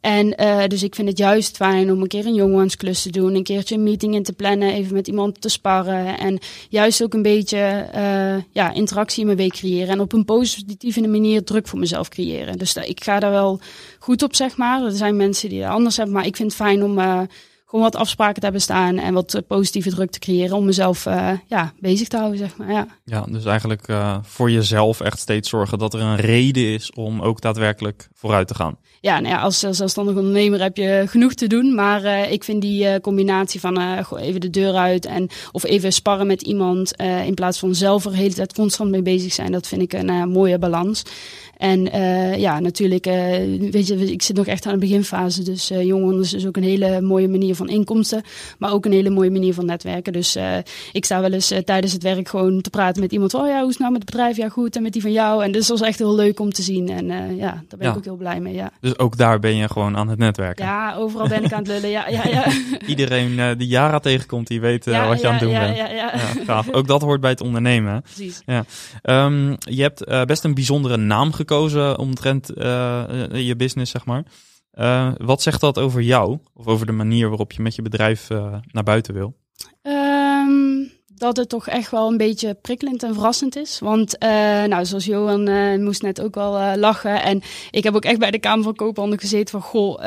En 0.00 0.42
uh, 0.42 0.64
dus 0.66 0.82
ik 0.82 0.94
vind 0.94 1.08
het 1.08 1.18
juist 1.18 1.56
fijn 1.56 1.92
om 1.92 2.02
een 2.02 2.08
keer 2.08 2.26
een 2.26 2.34
jongensklus 2.34 3.02
te 3.02 3.10
doen, 3.10 3.34
een 3.34 3.42
keertje 3.42 3.74
een 3.74 3.82
meeting 3.82 4.14
in 4.14 4.22
te 4.22 4.32
plannen, 4.32 4.72
even 4.72 4.94
met 4.94 5.08
iemand 5.08 5.40
te 5.40 5.48
sparren 5.48 6.18
en 6.18 6.38
juist 6.68 7.02
ook 7.02 7.14
een 7.14 7.22
beetje 7.22 7.88
uh, 7.94 8.42
ja, 8.52 8.72
interactie 8.72 9.20
in 9.20 9.26
mijn 9.26 9.38
week 9.38 9.52
creëren 9.52 9.88
en 9.88 10.00
op 10.00 10.12
een 10.12 10.24
positieve 10.24 11.08
manier 11.08 11.44
druk 11.44 11.68
voor 11.68 11.78
mezelf 11.78 12.08
creëren. 12.08 12.58
Dus 12.58 12.74
ik 12.74 13.04
ga 13.04 13.20
daar 13.20 13.30
wel 13.30 13.60
goed 13.98 14.22
op, 14.22 14.34
zeg 14.34 14.56
maar. 14.56 14.82
Er 14.82 14.92
zijn 14.92 15.16
mensen 15.16 15.48
die 15.48 15.62
het 15.62 15.72
anders 15.72 15.96
hebben, 15.96 16.14
maar 16.14 16.26
ik 16.26 16.36
vind 16.36 16.52
het 16.52 16.60
fijn 16.60 16.84
om 16.84 16.98
uh, 16.98 17.20
gewoon 17.70 17.84
wat 17.84 17.96
afspraken 17.96 18.34
te 18.34 18.40
hebben 18.40 18.60
staan 18.60 18.98
en 18.98 19.14
wat 19.14 19.42
positieve 19.46 19.90
druk 19.90 20.10
te 20.10 20.18
creëren 20.18 20.56
om 20.56 20.64
mezelf 20.64 21.04
ja, 21.46 21.72
bezig 21.78 22.08
te 22.08 22.16
houden, 22.16 22.38
zeg 22.38 22.56
maar. 22.56 22.72
Ja, 22.72 22.86
ja 23.04 23.24
dus 23.28 23.44
eigenlijk 23.44 23.86
voor 24.22 24.50
jezelf 24.50 25.00
echt 25.00 25.18
steeds 25.18 25.48
zorgen 25.48 25.78
dat 25.78 25.94
er 25.94 26.00
een 26.00 26.16
reden 26.16 26.72
is 26.72 26.92
om 26.92 27.22
ook 27.22 27.40
daadwerkelijk 27.40 28.08
vooruit 28.14 28.48
te 28.48 28.54
gaan 28.54 28.76
ja, 29.00 29.20
nou 29.20 29.34
ja, 29.34 29.40
als 29.40 29.58
zelfstandig 29.58 30.16
ondernemer 30.16 30.62
heb 30.62 30.76
je 30.76 31.04
genoeg 31.06 31.34
te 31.34 31.46
doen. 31.46 31.74
Maar 31.74 32.04
uh, 32.04 32.32
ik 32.32 32.44
vind 32.44 32.62
die 32.62 33.00
combinatie 33.00 33.60
van 33.60 33.98
even 34.16 34.40
de 34.40 34.50
deur 34.50 34.74
uit 34.74 35.06
en 35.06 35.28
of 35.52 35.64
even 35.64 35.92
sparren 35.92 36.26
met 36.26 36.42
iemand 36.42 36.96
in 37.26 37.34
plaats 37.34 37.58
van 37.58 37.74
zelf 37.74 38.04
er 38.04 38.10
de 38.10 38.16
hele 38.16 38.34
tijd 38.34 38.54
constant 38.54 38.90
mee 38.90 39.02
bezig 39.02 39.32
zijn, 39.32 39.52
dat 39.52 39.66
vind 39.66 39.82
ik 39.82 39.92
een 39.92 40.28
mooie 40.28 40.58
balans. 40.58 41.02
En 41.60 41.96
uh, 41.96 42.36
ja, 42.36 42.60
natuurlijk, 42.60 43.06
uh, 43.06 43.14
weet 43.70 43.86
je, 43.86 44.12
ik 44.12 44.22
zit 44.22 44.36
nog 44.36 44.46
echt 44.46 44.66
aan 44.66 44.72
de 44.72 44.78
beginfase. 44.78 45.42
Dus 45.42 45.70
uh, 45.70 45.82
Jong 45.82 46.20
is 46.20 46.46
ook 46.46 46.56
een 46.56 46.62
hele 46.62 47.00
mooie 47.00 47.28
manier 47.28 47.54
van 47.54 47.68
inkomsten. 47.68 48.22
Maar 48.58 48.72
ook 48.72 48.84
een 48.84 48.92
hele 48.92 49.10
mooie 49.10 49.30
manier 49.30 49.54
van 49.54 49.66
netwerken. 49.66 50.12
Dus 50.12 50.38
ik 50.92 51.04
sta 51.04 51.20
wel 51.20 51.32
eens 51.32 51.52
tijdens 51.64 51.92
het 51.92 52.02
werk 52.02 52.28
gewoon 52.28 52.60
te 52.60 52.70
praten 52.70 53.02
met 53.02 53.12
iemand. 53.12 53.34
Oh 53.34 53.46
ja, 53.46 53.58
hoe 53.58 53.68
is 53.68 53.68
het 53.68 53.78
nou 53.78 53.92
met 53.92 54.02
het 54.02 54.10
bedrijf? 54.10 54.36
Ja, 54.36 54.48
goed. 54.48 54.76
En 54.76 54.82
met 54.82 54.92
die 54.92 55.02
van 55.02 55.12
jou. 55.12 55.44
En 55.44 55.52
dus 55.52 55.66
dat 55.66 55.78
was 55.78 55.88
echt 55.88 55.98
heel 55.98 56.14
leuk 56.14 56.40
om 56.40 56.52
te 56.52 56.62
zien. 56.62 56.88
En 56.88 57.36
ja, 57.36 57.62
daar 57.68 57.78
ben 57.78 57.90
ik 57.90 57.96
ook 57.96 58.04
heel 58.04 58.16
blij 58.16 58.40
mee. 58.40 58.54
Ja. 58.54 58.70
Dus 58.80 58.98
ook 58.98 59.16
daar 59.16 59.38
ben 59.38 59.56
je 59.56 59.68
gewoon 59.68 59.96
aan 59.96 60.08
het 60.08 60.18
netwerken? 60.18 60.64
Ja, 60.64 60.94
overal 60.94 61.28
ben 61.28 61.44
ik 61.44 61.52
aan 61.52 61.58
het 61.58 61.68
lullen. 61.68 61.90
Ja, 61.90 62.08
ja, 62.08 62.26
ja. 62.28 62.44
Iedereen 62.86 63.58
die 63.58 63.68
Jara 63.68 63.98
tegenkomt, 63.98 64.46
die 64.46 64.60
weet 64.60 64.84
wat 64.84 65.20
je 65.20 65.26
aan 65.26 65.32
het 65.32 65.42
doen 65.42 65.52
bent. 65.52 65.76
Ja, 65.76 65.90
ja, 65.90 66.12
ja. 66.46 66.64
Ook 66.72 66.86
dat 66.86 67.02
hoort 67.02 67.20
bij 67.20 67.30
het 67.30 67.40
ondernemen. 67.40 68.02
Precies. 68.02 68.42
Ja. 68.46 68.64
Um, 69.24 69.56
je 69.58 69.82
hebt 69.82 70.26
best 70.26 70.44
een 70.44 70.54
bijzondere 70.54 70.96
naam 70.96 71.32
gekozen 71.32 71.48
gekozen 71.50 71.98
omtrent 71.98 72.50
uh, 72.56 73.04
je 73.32 73.54
business, 73.56 73.90
zeg 73.90 74.04
maar. 74.04 74.24
Uh, 74.74 75.12
wat 75.16 75.42
zegt 75.42 75.60
dat 75.60 75.78
over 75.78 76.02
jou? 76.02 76.38
Of 76.54 76.66
over 76.66 76.86
de 76.86 76.92
manier 76.92 77.28
waarop 77.28 77.52
je 77.52 77.62
met 77.62 77.74
je 77.74 77.82
bedrijf 77.82 78.28
naar 78.72 78.82
buiten 78.84 79.14
wil? 79.14 79.36
Um, 79.82 80.90
dat 81.06 81.36
het 81.36 81.48
toch 81.48 81.68
echt 81.68 81.90
wel 81.90 82.08
een 82.08 82.16
beetje 82.16 82.54
prikkelend 82.54 83.02
en 83.02 83.14
verrassend 83.14 83.56
is. 83.56 83.78
Want, 83.78 84.16
nou, 84.68 84.84
zoals 84.84 85.04
Johan 85.04 85.82
moest 85.82 86.02
net 86.02 86.20
ook 86.20 86.34
wel 86.34 86.76
lachen. 86.76 87.22
En 87.22 87.42
ik 87.70 87.84
heb 87.84 87.94
ook 87.94 88.04
echt 88.04 88.18
bij 88.18 88.30
de 88.30 88.38
Kamer 88.38 88.64
van 88.64 88.74
Koophandel 88.74 89.18
gezeten 89.18 89.60
van, 89.60 89.62
goh, 89.62 90.04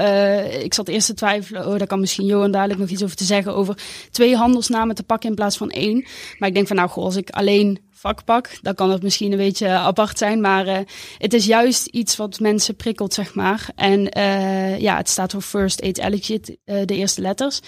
ik 0.63 0.73
zat 0.73 0.87
eerst 0.87 1.07
te 1.07 1.13
twijfelen. 1.13 1.67
Oh, 1.67 1.77
daar 1.77 1.87
kan 1.87 1.99
misschien 1.99 2.25
Johan 2.25 2.51
dadelijk 2.51 2.79
nog 2.79 2.89
iets 2.89 3.03
over 3.03 3.15
te 3.15 3.23
zeggen. 3.23 3.55
Over 3.55 3.77
twee 4.11 4.35
handelsnamen 4.35 4.95
te 4.95 5.03
pakken 5.03 5.29
in 5.29 5.35
plaats 5.35 5.57
van 5.57 5.69
één. 5.69 6.05
Maar 6.37 6.49
ik 6.49 6.55
denk 6.55 6.67
van, 6.67 6.75
nou, 6.75 6.89
goh, 6.89 7.03
als 7.03 7.15
ik 7.15 7.29
alleen 7.29 7.79
vakpak. 8.03 8.57
Dan 8.61 8.75
kan 8.75 8.89
het 8.89 9.03
misschien 9.03 9.31
een 9.31 9.37
beetje 9.37 9.67
apart 9.67 10.17
zijn, 10.17 10.41
maar 10.41 10.67
uh, 10.67 10.77
het 11.17 11.33
is 11.33 11.45
juist 11.45 11.85
iets 11.85 12.15
wat 12.15 12.39
mensen 12.39 12.75
prikkelt, 12.75 13.13
zeg 13.13 13.35
maar. 13.35 13.69
En 13.75 14.17
uh, 14.17 14.79
ja, 14.79 14.97
het 14.97 15.09
staat 15.09 15.31
voor 15.31 15.41
First 15.41 15.81
Aid 15.81 15.99
Allergy, 15.99 16.39
uh, 16.43 16.85
de 16.85 16.95
eerste 16.95 17.21
letters. 17.21 17.59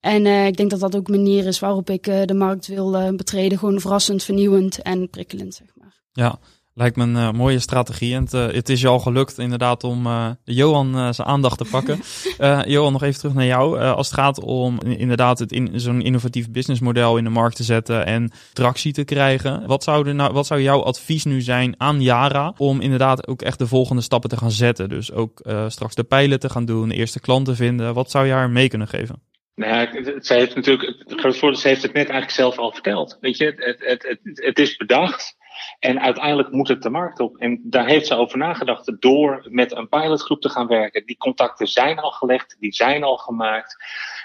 En 0.00 0.26
ik 0.26 0.56
denk 0.56 0.70
dat 0.70 0.80
dat 0.80 0.96
ook 0.96 1.08
een 1.08 1.14
manier 1.14 1.46
is 1.46 1.58
waarop 1.58 1.90
ik 1.90 2.04
de 2.04 2.34
markt 2.34 2.66
wil 2.66 3.14
betreden. 3.16 3.58
Gewoon 3.58 3.80
verrassend, 3.80 4.22
vernieuwend 4.22 4.82
en 4.82 5.10
prikkelend, 5.10 5.54
zeg 5.54 5.68
maar. 5.74 6.02
Ja, 6.12 6.38
Lijkt 6.76 6.96
me 6.96 7.02
een 7.02 7.16
uh, 7.16 7.30
mooie 7.30 7.58
strategie. 7.58 8.14
En 8.14 8.22
het, 8.22 8.32
uh, 8.34 8.46
het, 8.46 8.68
is 8.68 8.80
je 8.80 8.88
al 8.88 8.98
gelukt 8.98 9.38
inderdaad 9.38 9.84
om 9.84 10.06
uh, 10.06 10.30
Johan 10.44 11.14
zijn 11.14 11.28
aandacht 11.28 11.58
te 11.58 11.64
pakken. 11.70 12.00
Johan, 12.72 12.92
nog 12.92 13.02
even 13.02 13.18
terug 13.18 13.34
naar 13.34 13.44
jou. 13.44 13.80
als 13.80 14.06
het 14.06 14.16
gaat 14.16 14.40
om 14.40 14.80
inderdaad 14.80 15.38
het 15.38 15.52
in, 15.52 15.80
zo'n 15.80 16.02
innovatief 16.02 16.50
businessmodel 16.50 17.16
in 17.16 17.24
de 17.24 17.30
markt 17.30 17.56
te 17.56 17.62
zetten 17.62 18.06
en 18.06 18.30
tractie 18.52 18.92
te 18.92 19.04
krijgen. 19.04 19.66
Wat 19.66 19.82
zou, 19.82 20.12
nou, 20.12 20.32
wat 20.32 20.46
zou 20.46 20.60
jouw 20.60 20.82
advies 20.82 21.24
nu 21.24 21.40
zijn 21.40 21.74
aan 21.78 22.02
Yara 22.02 22.54
om 22.56 22.80
inderdaad 22.80 23.26
ook 23.26 23.42
echt 23.42 23.58
de 23.58 23.66
volgende 23.66 24.02
stappen 24.02 24.30
te 24.30 24.36
gaan 24.36 24.50
zetten? 24.50 24.88
Dus 24.88 25.12
ook 25.12 25.42
straks 25.68 25.94
de 25.94 26.04
pijlen 26.04 26.40
te 26.40 26.48
gaan 26.48 26.64
doen, 26.64 26.88
de 26.88 26.94
eerste 26.94 27.20
klanten 27.20 27.56
vinden. 27.56 27.94
Wat 27.94 28.10
zou 28.10 28.26
je 28.26 28.32
haar 28.32 28.50
mee 28.50 28.68
kunnen 28.68 28.88
geven? 28.88 29.22
Nou 29.54 29.72
ja, 29.72 30.20
zij 30.20 30.38
heeft 30.38 30.54
natuurlijk, 30.54 30.94
het 31.06 31.36
ze 31.58 31.68
heeft 31.68 31.82
het 31.82 31.92
net 31.92 32.08
eigenlijk 32.08 32.30
zelf 32.30 32.58
al 32.58 32.72
verteld. 32.72 33.18
Weet 33.20 33.36
je, 33.36 33.44
het, 33.44 33.84
het, 33.84 34.18
het, 34.22 34.44
het 34.44 34.58
is 34.58 34.76
bedacht. 34.76 35.36
En 35.78 36.00
uiteindelijk 36.00 36.50
moet 36.50 36.68
het 36.68 36.82
de 36.82 36.90
markt 36.90 37.20
op. 37.20 37.36
En 37.36 37.60
daar 37.62 37.86
heeft 37.86 38.06
ze 38.06 38.14
over 38.14 38.38
nagedacht 38.38 39.00
door 39.02 39.46
met 39.50 39.76
een 39.76 39.88
pilotgroep 39.88 40.40
te 40.40 40.48
gaan 40.48 40.66
werken. 40.66 41.06
Die 41.06 41.16
contacten 41.16 41.66
zijn 41.66 41.98
al 41.98 42.10
gelegd, 42.10 42.56
die 42.60 42.74
zijn 42.74 43.02
al 43.02 43.16
gemaakt. 43.16 43.76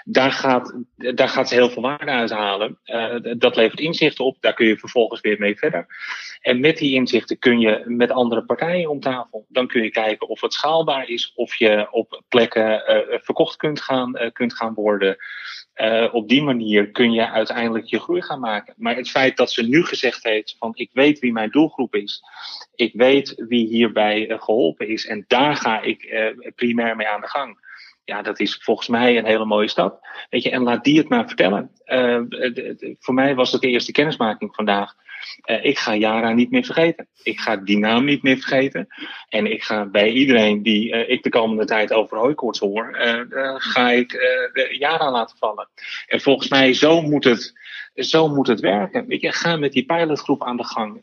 Daar 0.04 0.32
gaat, 0.32 0.74
daar 0.96 1.28
gaat 1.28 1.48
ze 1.48 1.54
heel 1.54 1.70
veel 1.70 1.82
waarde 1.82 2.10
uit 2.10 2.30
halen. 2.30 2.78
Uh, 2.84 3.14
dat 3.38 3.56
levert 3.56 3.80
inzichten 3.80 4.24
op, 4.24 4.36
daar 4.40 4.54
kun 4.54 4.66
je 4.66 4.78
vervolgens 4.78 5.20
weer 5.20 5.38
mee 5.38 5.58
verder. 5.58 5.86
En 6.40 6.60
met 6.60 6.76
die 6.76 6.94
inzichten 6.94 7.38
kun 7.38 7.60
je 7.60 7.82
met 7.86 8.10
andere 8.10 8.44
partijen 8.44 8.90
om 8.90 9.00
tafel. 9.00 9.46
Dan 9.48 9.66
kun 9.66 9.82
je 9.82 9.90
kijken 9.90 10.28
of 10.28 10.40
het 10.40 10.52
schaalbaar 10.52 11.08
is, 11.08 11.32
of 11.34 11.54
je 11.54 11.88
op 11.90 12.22
plekken 12.28 12.70
uh, 12.70 13.18
verkocht 13.20 13.56
kunt 13.56 13.80
gaan, 13.80 14.16
uh, 14.16 14.30
kunt 14.32 14.54
gaan 14.54 14.74
worden. 14.74 15.16
Op 16.12 16.28
die 16.28 16.42
manier 16.42 16.90
kun 16.90 17.12
je 17.12 17.30
uiteindelijk 17.30 17.86
je 17.86 17.98
groei 17.98 18.22
gaan 18.22 18.40
maken. 18.40 18.74
Maar 18.76 18.96
het 18.96 19.10
feit 19.10 19.36
dat 19.36 19.52
ze 19.52 19.62
nu 19.62 19.84
gezegd 19.84 20.24
heeft 20.24 20.56
van 20.58 20.72
ik 20.74 20.90
weet 20.92 21.18
wie 21.18 21.32
mijn 21.32 21.50
doelgroep 21.50 21.94
is. 21.94 22.22
Ik 22.74 22.92
weet 22.94 23.34
wie 23.48 23.66
hierbij 23.66 24.36
geholpen 24.38 24.88
is. 24.88 25.06
En 25.06 25.24
daar 25.26 25.56
ga 25.56 25.80
ik 25.80 26.30
primair 26.54 26.96
mee 26.96 27.08
aan 27.08 27.20
de 27.20 27.26
gang. 27.26 27.69
Ja, 28.04 28.22
dat 28.22 28.40
is 28.40 28.58
volgens 28.62 28.88
mij 28.88 29.18
een 29.18 29.24
hele 29.24 29.44
mooie 29.44 29.68
stap. 29.68 30.06
Weet 30.30 30.42
je, 30.42 30.50
en 30.50 30.62
laat 30.62 30.84
die 30.84 30.98
het 30.98 31.08
maar 31.08 31.26
vertellen. 31.26 31.70
voor 32.98 33.14
mij 33.14 33.34
was 33.34 33.52
het 33.52 33.60
de 33.60 33.68
eerste 33.68 33.92
kennismaking 33.92 34.54
vandaag. 34.54 34.94
Uh, 35.44 35.64
ik 35.64 35.78
ga 35.78 35.94
Jara 35.94 36.32
niet 36.32 36.50
meer 36.50 36.64
vergeten. 36.64 37.08
Ik 37.22 37.40
ga 37.40 37.56
die 37.56 37.78
naam 37.78 38.04
niet 38.04 38.22
meer 38.22 38.36
vergeten. 38.36 38.86
En 39.28 39.52
ik 39.52 39.62
ga 39.62 39.86
bij 39.86 40.10
iedereen 40.10 40.62
die 40.62 40.92
uh, 40.92 41.08
ik 41.08 41.22
de 41.22 41.30
komende 41.30 41.64
tijd 41.64 41.92
over 41.92 42.18
hooikoorts 42.18 42.58
hoor, 42.58 42.96
ga 43.56 43.90
ik 43.90 44.10
de 44.52 44.76
Jara 44.78 45.10
laten 45.10 45.36
vallen. 45.36 45.68
En 46.06 46.20
volgens 46.20 46.48
mij, 46.48 46.74
zo 46.74 47.02
moet 47.02 47.24
het, 47.24 47.52
zo 47.94 48.28
moet 48.28 48.46
het 48.46 48.60
werken. 48.60 49.06
Weet 49.06 49.20
je, 49.20 49.32
ga 49.32 49.56
met 49.56 49.72
die 49.72 49.84
pilotgroep 49.84 50.44
aan 50.44 50.56
de 50.56 50.64
gang. 50.64 51.02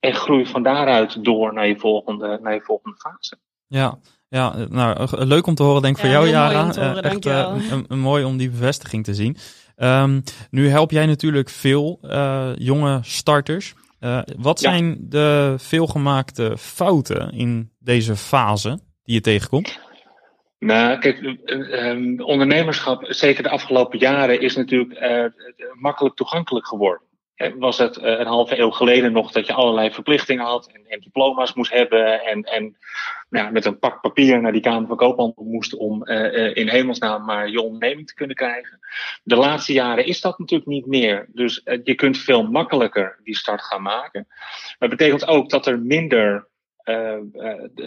En 0.00 0.14
groei 0.14 0.46
van 0.46 0.62
daaruit 0.62 1.24
door 1.24 1.52
naar 1.52 1.66
je 1.66 1.78
volgende, 1.78 2.38
naar 2.42 2.54
je 2.54 2.60
volgende 2.60 2.96
fase. 2.96 3.38
Ja, 3.66 3.98
ja, 4.28 4.54
nou, 4.68 5.24
leuk 5.26 5.46
om 5.46 5.54
te 5.54 5.62
horen, 5.62 5.82
denk 5.82 5.94
ik, 5.96 6.00
voor 6.00 6.10
jou, 6.10 6.28
Jara. 6.28 6.64
Horen, 6.64 7.02
echt 7.02 7.24
een, 7.24 7.84
een, 7.88 7.98
mooi 7.98 8.24
om 8.24 8.36
die 8.36 8.50
bevestiging 8.50 9.04
te 9.04 9.14
zien. 9.14 9.36
Um, 9.76 10.22
nu 10.50 10.68
help 10.68 10.90
jij 10.90 11.06
natuurlijk 11.06 11.48
veel 11.48 11.98
uh, 12.02 12.50
jonge 12.56 12.98
starters. 13.02 13.74
Uh, 14.00 14.20
wat 14.36 14.60
ja. 14.60 14.70
zijn 14.70 14.96
de 15.00 15.54
veelgemaakte 15.58 16.56
fouten 16.58 17.32
in 17.32 17.70
deze 17.78 18.16
fase 18.16 18.78
die 19.02 19.14
je 19.14 19.20
tegenkomt? 19.20 19.78
Nou, 20.58 20.98
kijk, 20.98 21.38
um, 21.44 22.20
ondernemerschap, 22.20 23.04
zeker 23.08 23.42
de 23.42 23.48
afgelopen 23.48 23.98
jaren, 23.98 24.40
is 24.40 24.56
natuurlijk 24.56 25.00
uh, 25.00 25.24
makkelijk 25.74 26.16
toegankelijk 26.16 26.66
geworden 26.66 27.07
was 27.58 27.78
het 27.78 28.02
een 28.02 28.26
halve 28.26 28.58
eeuw 28.58 28.70
geleden 28.70 29.12
nog 29.12 29.32
dat 29.32 29.46
je 29.46 29.52
allerlei 29.52 29.90
verplichtingen 29.90 30.44
had 30.44 30.70
en, 30.88 31.00
diploma's 31.00 31.54
moest 31.54 31.72
hebben 31.72 32.24
en, 32.24 32.42
en 32.42 32.76
nou 33.30 33.52
met 33.52 33.64
een 33.64 33.78
pak 33.78 34.00
papier 34.00 34.40
naar 34.40 34.52
die 34.52 34.60
Kamer 34.60 34.88
van 34.88 34.96
Koophandel 34.96 35.44
moest 35.44 35.74
om 35.74 36.08
uh, 36.08 36.56
in 36.56 36.68
hemelsnaam 36.68 37.24
maar 37.24 37.48
je 37.48 37.62
onderneming 37.62 38.06
te 38.06 38.14
kunnen 38.14 38.36
krijgen. 38.36 38.78
De 39.22 39.36
laatste 39.36 39.72
jaren 39.72 40.06
is 40.06 40.20
dat 40.20 40.38
natuurlijk 40.38 40.70
niet 40.70 40.86
meer. 40.86 41.28
Dus 41.32 41.62
je 41.84 41.94
kunt 41.94 42.18
veel 42.18 42.42
makkelijker 42.42 43.20
die 43.22 43.36
start 43.36 43.62
gaan 43.62 43.82
maken. 43.82 44.26
Maar 44.78 44.88
dat 44.88 44.98
betekent 44.98 45.26
ook 45.26 45.50
dat 45.50 45.66
er 45.66 45.78
minder 45.78 46.46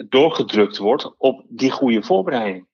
doorgedrukt 0.08 0.78
wordt 0.78 1.14
op 1.18 1.44
die 1.48 1.70
goede 1.70 2.02
voorbereiding. 2.02 2.66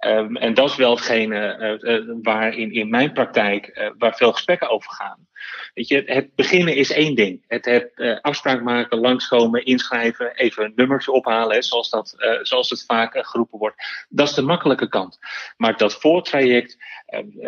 Um, 0.00 0.36
en 0.36 0.54
dat 0.54 0.70
is 0.70 0.76
wel 0.76 0.90
hetgene 0.90 1.78
uh, 1.80 2.14
waar 2.22 2.54
in, 2.54 2.88
mijn 2.88 3.12
praktijk 3.12 3.70
uh, 3.74 3.90
waar 3.98 4.14
veel 4.14 4.32
gesprekken 4.32 4.70
over 4.70 4.90
gaan. 4.90 5.26
Weet 5.74 5.88
je, 5.88 6.02
het 6.06 6.34
beginnen 6.34 6.74
is 6.74 6.90
één 6.90 7.14
ding. 7.14 7.44
Het, 7.46 7.90
afspraak 8.20 8.62
maken, 8.62 8.98
langskomen, 8.98 9.64
inschrijven, 9.64 10.34
even 10.34 10.64
een 10.64 10.72
nummertje 10.76 11.12
ophalen, 11.12 11.62
zoals, 11.62 11.90
dat, 11.90 12.14
zoals 12.42 12.70
het 12.70 12.84
vaak 12.86 13.26
geroepen 13.26 13.58
wordt. 13.58 13.76
Dat 14.08 14.28
is 14.28 14.34
de 14.34 14.42
makkelijke 14.42 14.88
kant. 14.88 15.18
Maar 15.56 15.76
dat 15.76 15.94
voortraject, 15.94 16.76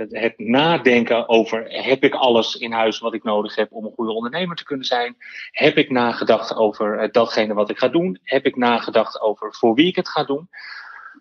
het 0.09 0.39
nadenken 0.39 1.29
over 1.29 1.65
heb 1.69 2.05
ik 2.05 2.15
alles 2.15 2.55
in 2.55 2.73
huis 2.73 2.99
wat 2.99 3.15
ik 3.15 3.23
nodig 3.23 3.55
heb 3.55 3.73
om 3.73 3.85
een 3.85 3.95
goede 3.95 4.13
ondernemer 4.13 4.57
te 4.57 4.65
kunnen 4.65 4.87
zijn? 4.87 5.17
Heb 5.51 5.77
ik 5.77 5.91
nagedacht 5.91 6.55
over 6.55 7.13
datgene 7.13 7.55
wat 7.55 7.71
ik 7.71 7.79
ga 7.79 7.89
doen? 7.89 8.19
Heb 8.23 8.47
ik 8.47 8.57
nagedacht 8.57 9.21
over 9.21 9.55
voor 9.55 9.75
wie 9.75 9.87
ik 9.87 9.97
het 9.97 10.09
ga 10.09 10.25
doen? 10.25 10.49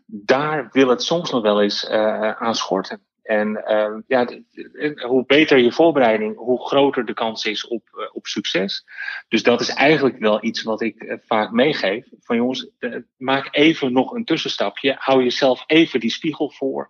Daar 0.08 0.70
wil 0.72 0.90
het 0.90 1.04
soms 1.04 1.32
nog 1.32 1.42
wel 1.42 1.62
eens 1.62 1.90
uh, 1.90 2.32
aan 2.32 2.56
schorten. 2.56 3.02
En 3.24 3.64
uh, 3.68 3.98
ja, 4.08 4.28
hoe 5.08 5.26
beter 5.26 5.58
je 5.58 5.72
voorbereiding, 5.72 6.38
hoe 6.38 6.68
groter 6.68 7.06
de 7.06 7.14
kans 7.14 7.46
is 7.46 7.68
op, 7.68 7.84
uh, 7.94 8.10
op 8.12 8.28
succes. 8.28 8.86
Dus 9.28 9.44
dat 9.44 9.62
is 9.62 9.70
eigenlijk 9.70 10.18
wel 10.18 10.44
iets 10.44 10.64
wat 10.64 10.82
ik 10.82 11.20
vaak 11.26 11.52
meegeef. 11.52 12.06
Van 12.20 12.36
jongens, 12.36 12.70
maak 13.18 13.48
even 13.52 13.94
nog 13.94 14.12
een 14.12 14.26
tussenstapje. 14.26 14.96
Hou 15.00 15.24
jezelf 15.24 15.64
even 15.66 16.00
die 16.00 16.10
spiegel 16.10 16.52
voor. 16.52 16.88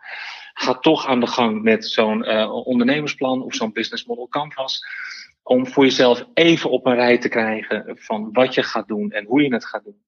Ga 0.53 0.73
toch 0.73 1.07
aan 1.07 1.19
de 1.19 1.27
gang 1.27 1.61
met 1.61 1.85
zo'n 1.85 2.27
ondernemersplan 2.49 3.43
of 3.43 3.55
zo'n 3.55 3.73
business 3.73 4.05
model 4.05 4.27
canvas. 4.27 4.85
Om 5.43 5.67
voor 5.67 5.83
jezelf 5.83 6.25
even 6.33 6.69
op 6.69 6.85
een 6.85 6.95
rij 6.95 7.17
te 7.17 7.29
krijgen 7.29 7.97
van 7.99 8.29
wat 8.31 8.53
je 8.53 8.63
gaat 8.63 8.87
doen 8.87 9.11
en 9.11 9.25
hoe 9.25 9.41
je 9.41 9.53
het 9.53 9.65
gaat 9.65 9.83
doen 9.83 10.05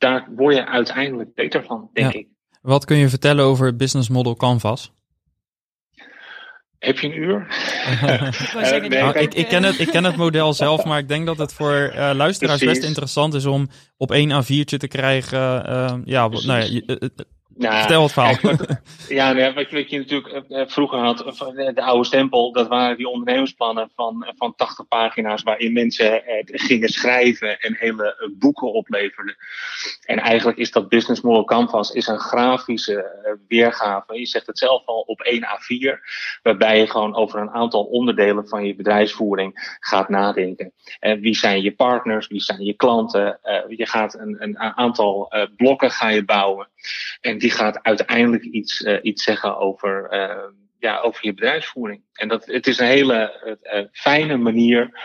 daar 0.00 0.28
word 0.36 0.54
je 0.54 0.66
uiteindelijk 0.66 1.34
beter 1.34 1.64
van, 1.64 1.90
denk 1.92 2.12
ik. 2.12 2.28
Wat 2.62 2.84
kun 2.84 2.96
je 2.96 3.08
vertellen 3.08 3.44
over 3.44 3.66
het 3.66 3.76
business 3.76 4.08
model 4.08 4.36
Canvas? 4.36 4.92
Heb 6.78 6.98
je 6.98 7.06
een 7.06 7.18
uur? 7.18 7.46
uh, 8.02 8.80
nee, 8.88 9.22
ik, 9.22 9.34
ik, 9.34 9.48
ken 9.48 9.62
het, 9.62 9.78
ik 9.78 9.88
ken 9.88 10.04
het 10.04 10.16
model 10.16 10.52
zelf, 10.52 10.84
maar 10.84 10.98
ik 10.98 11.08
denk 11.08 11.26
dat 11.26 11.38
het 11.38 11.52
voor 11.52 11.92
uh, 11.94 12.10
luisteraars 12.14 12.64
best 12.64 12.82
interessant 12.82 13.34
is 13.34 13.46
om 13.46 13.68
op 13.96 14.10
één 14.10 14.42
A4'tje 14.44 14.76
te 14.76 14.88
krijgen. 14.88 15.40
Uh, 15.40 15.94
ja, 16.04 16.28
nou 16.28 16.62
ja, 16.62 16.80
nou, 17.56 17.82
Stel 17.82 18.02
het 18.02 18.12
verhaal. 18.12 18.56
ja, 19.08 19.32
nee, 19.32 19.52
wat, 19.52 19.70
wat, 19.70 19.90
je 19.90 19.98
natuurlijk 19.98 20.42
uh, 20.48 20.62
vroeger 20.66 20.98
had, 20.98 21.18
de 21.74 21.82
oude 21.82 22.04
stempel, 22.04 22.52
dat 22.52 22.68
waren 22.68 22.96
die 22.96 23.08
ondernemersplannen 23.08 23.90
van, 23.94 24.32
van 24.36 24.54
80 24.56 24.88
pagina's 24.88 25.42
waarin 25.42 25.72
mensen 25.72 26.22
gingen 26.44 26.88
schrijven 26.88 27.58
en 27.60 27.76
hele 27.78 28.32
boeken 28.38 28.72
opleverden. 28.72 29.36
En 30.04 30.18
eigenlijk 30.18 30.58
is 30.58 30.70
dat 30.70 30.88
Business 30.88 31.20
Model 31.20 31.44
Canvas 31.44 31.90
is 31.90 32.06
een 32.06 32.18
grafische 32.18 33.38
weergave. 33.48 34.18
Je 34.18 34.26
zegt 34.26 34.46
het 34.46 34.58
zelf 34.58 34.86
al 34.86 35.00
op 35.00 35.20
1 35.20 35.42
A4, 35.42 35.98
waarbij 36.42 36.78
je 36.78 36.90
gewoon 36.90 37.14
over 37.14 37.40
een 37.40 37.50
aantal 37.50 37.84
onderdelen 37.84 38.48
van 38.48 38.64
je 38.64 38.74
bedrijfsvoering 38.74 39.76
gaat 39.80 40.08
nadenken. 40.08 40.72
wie 41.00 41.36
zijn 41.36 41.62
je 41.62 41.72
partners, 41.72 42.26
wie 42.26 42.40
zijn 42.42 42.64
je 42.64 42.74
klanten? 42.74 43.38
je 43.68 43.86
gaat 43.86 44.14
een, 44.14 44.36
een 44.38 44.58
aantal 44.58 45.32
blokken 45.56 45.90
ga 45.90 46.08
je 46.08 46.24
bouwen. 46.24 46.68
En 47.20 47.38
die 47.38 47.50
gaat 47.50 47.82
uiteindelijk 47.82 48.44
iets, 48.44 48.80
uh, 48.80 48.98
iets 49.02 49.22
zeggen 49.22 49.58
over, 49.58 50.08
uh, 50.12 50.44
ja, 50.78 51.00
over 51.00 51.24
je 51.24 51.34
bedrijfsvoering. 51.34 52.02
En 52.12 52.28
dat, 52.28 52.46
het 52.46 52.66
is 52.66 52.78
een 52.78 52.86
hele 52.86 53.58
uh, 53.74 53.84
fijne 53.92 54.36
manier 54.36 54.98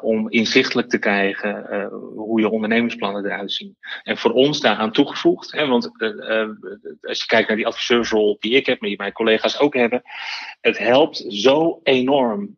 om 0.00 0.30
inzichtelijk 0.30 0.88
te 0.88 0.98
krijgen 0.98 1.86
hoe 2.14 2.40
je 2.40 2.48
ondernemersplannen 2.48 3.24
eruit 3.24 3.52
zien. 3.52 3.76
En 4.02 4.18
voor 4.18 4.32
ons 4.32 4.60
daaraan 4.60 4.92
toegevoegd, 4.92 5.52
hè, 5.52 5.66
want 5.66 5.90
als 7.00 7.18
je 7.18 7.26
kijkt 7.26 7.48
naar 7.48 7.56
die 7.56 7.66
adviseursrol 7.66 8.36
die 8.40 8.52
ik 8.52 8.66
heb, 8.66 8.80
maar 8.80 8.88
die 8.88 8.98
mijn 8.98 9.12
collega's 9.12 9.58
ook 9.58 9.74
hebben, 9.74 10.02
het 10.60 10.78
helpt 10.78 11.24
zo 11.28 11.80
enorm 11.82 12.56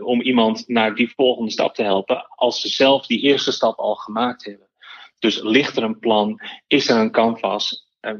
om 0.00 0.20
iemand 0.20 0.68
naar 0.68 0.94
die 0.94 1.12
volgende 1.16 1.50
stap 1.50 1.74
te 1.74 1.82
helpen 1.82 2.26
als 2.28 2.60
ze 2.60 2.68
zelf 2.68 3.06
die 3.06 3.20
eerste 3.20 3.52
stap 3.52 3.78
al 3.78 3.94
gemaakt 3.94 4.44
hebben. 4.44 4.67
Dus 5.18 5.42
ligt 5.42 5.76
er 5.76 5.82
een 5.82 5.98
plan, 5.98 6.40
is 6.66 6.88
er 6.88 6.96
een 6.96 7.10
canvas, 7.10 7.88
uh, 8.00 8.12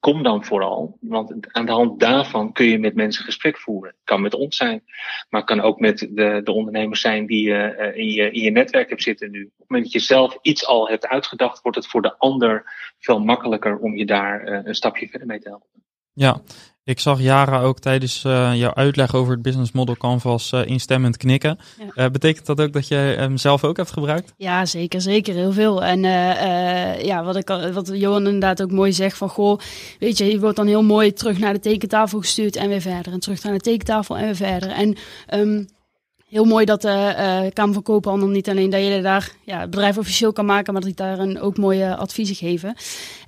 kom 0.00 0.22
dan 0.22 0.44
vooral, 0.44 0.96
want 1.00 1.52
aan 1.52 1.66
de 1.66 1.72
hand 1.72 2.00
daarvan 2.00 2.52
kun 2.52 2.66
je 2.66 2.78
met 2.78 2.94
mensen 2.94 3.24
gesprek 3.24 3.58
voeren. 3.58 3.94
Kan 4.04 4.20
met 4.20 4.34
ons 4.34 4.56
zijn, 4.56 4.82
maar 5.28 5.44
kan 5.44 5.60
ook 5.60 5.80
met 5.80 5.98
de, 5.98 6.40
de 6.44 6.52
ondernemers 6.52 7.00
zijn 7.00 7.26
die 7.26 7.48
je 7.48 7.76
uh, 7.78 7.96
in, 7.96 8.08
je 8.10 8.30
in 8.30 8.42
je 8.42 8.50
netwerk 8.50 8.88
hebt 8.88 9.02
zitten 9.02 9.30
nu. 9.30 9.44
Op 9.44 9.58
het 9.58 9.68
moment 9.68 9.92
dat 9.92 10.02
je 10.02 10.06
zelf 10.08 10.38
iets 10.42 10.66
al 10.66 10.88
hebt 10.88 11.06
uitgedacht, 11.06 11.62
wordt 11.62 11.76
het 11.76 11.86
voor 11.86 12.02
de 12.02 12.18
ander 12.18 12.72
veel 12.98 13.20
makkelijker 13.20 13.78
om 13.78 13.96
je 13.96 14.06
daar 14.06 14.48
uh, 14.48 14.58
een 14.62 14.74
stapje 14.74 15.08
verder 15.08 15.26
mee 15.26 15.40
te 15.40 15.48
helpen. 15.48 15.68
Ja, 16.12 16.40
ik 16.84 17.00
zag 17.00 17.20
Jara 17.20 17.60
ook 17.60 17.78
tijdens 17.78 18.24
uh, 18.24 18.50
jouw 18.54 18.74
uitleg 18.74 19.14
over 19.14 19.32
het 19.32 19.42
business 19.42 19.72
model 19.72 19.96
canvas 19.96 20.52
uh, 20.52 20.66
instemmend 20.66 21.16
knikken. 21.16 21.58
Ja. 21.78 22.04
Uh, 22.04 22.10
betekent 22.10 22.46
dat 22.46 22.60
ook 22.60 22.72
dat 22.72 22.88
je 22.88 22.94
hem 22.94 23.36
zelf 23.36 23.64
ook 23.64 23.76
hebt 23.76 23.92
gebruikt? 23.92 24.32
Ja, 24.36 24.66
zeker, 24.66 25.00
zeker 25.00 25.34
heel 25.34 25.52
veel. 25.52 25.84
En 25.84 26.00
ja, 27.04 27.24
wat, 27.24 27.36
ik, 27.36 27.48
wat 27.72 27.90
Johan 27.92 28.26
inderdaad 28.26 28.62
ook 28.62 28.70
mooi 28.70 28.92
zegt 28.92 29.16
van 29.16 29.28
goh, 29.28 29.58
weet 29.98 30.18
je, 30.18 30.24
je 30.24 30.40
wordt 30.40 30.56
dan 30.56 30.66
heel 30.66 30.82
mooi 30.82 31.12
terug 31.12 31.38
naar 31.38 31.52
de 31.52 31.60
tekentafel 31.60 32.18
gestuurd 32.18 32.56
en 32.56 32.68
weer 32.68 32.80
verder. 32.80 33.12
En 33.12 33.20
terug 33.20 33.42
naar 33.42 33.52
de 33.52 33.60
tekentafel 33.60 34.16
en 34.16 34.24
weer 34.24 34.36
verder. 34.36 34.70
En 34.70 34.96
um, 35.34 35.68
heel 36.30 36.44
mooi 36.44 36.64
dat 36.64 36.82
de 36.82 37.14
uh, 37.18 37.50
Kamer 37.52 37.74
van 37.74 37.82
Koophandel 37.82 38.28
niet 38.28 38.48
alleen 38.48 38.70
dat 38.70 38.84
je 38.84 39.00
daar 39.02 39.32
ja, 39.44 39.60
het 39.60 39.70
bedrijf 39.70 39.98
officieel 39.98 40.32
kan 40.32 40.44
maken, 40.44 40.72
maar 40.72 40.82
dat 40.82 40.96
die 40.96 41.06
daar 41.06 41.18
een, 41.18 41.40
ook 41.40 41.58
mooie 41.58 41.96
adviezen 41.96 42.36
geven. 42.36 42.74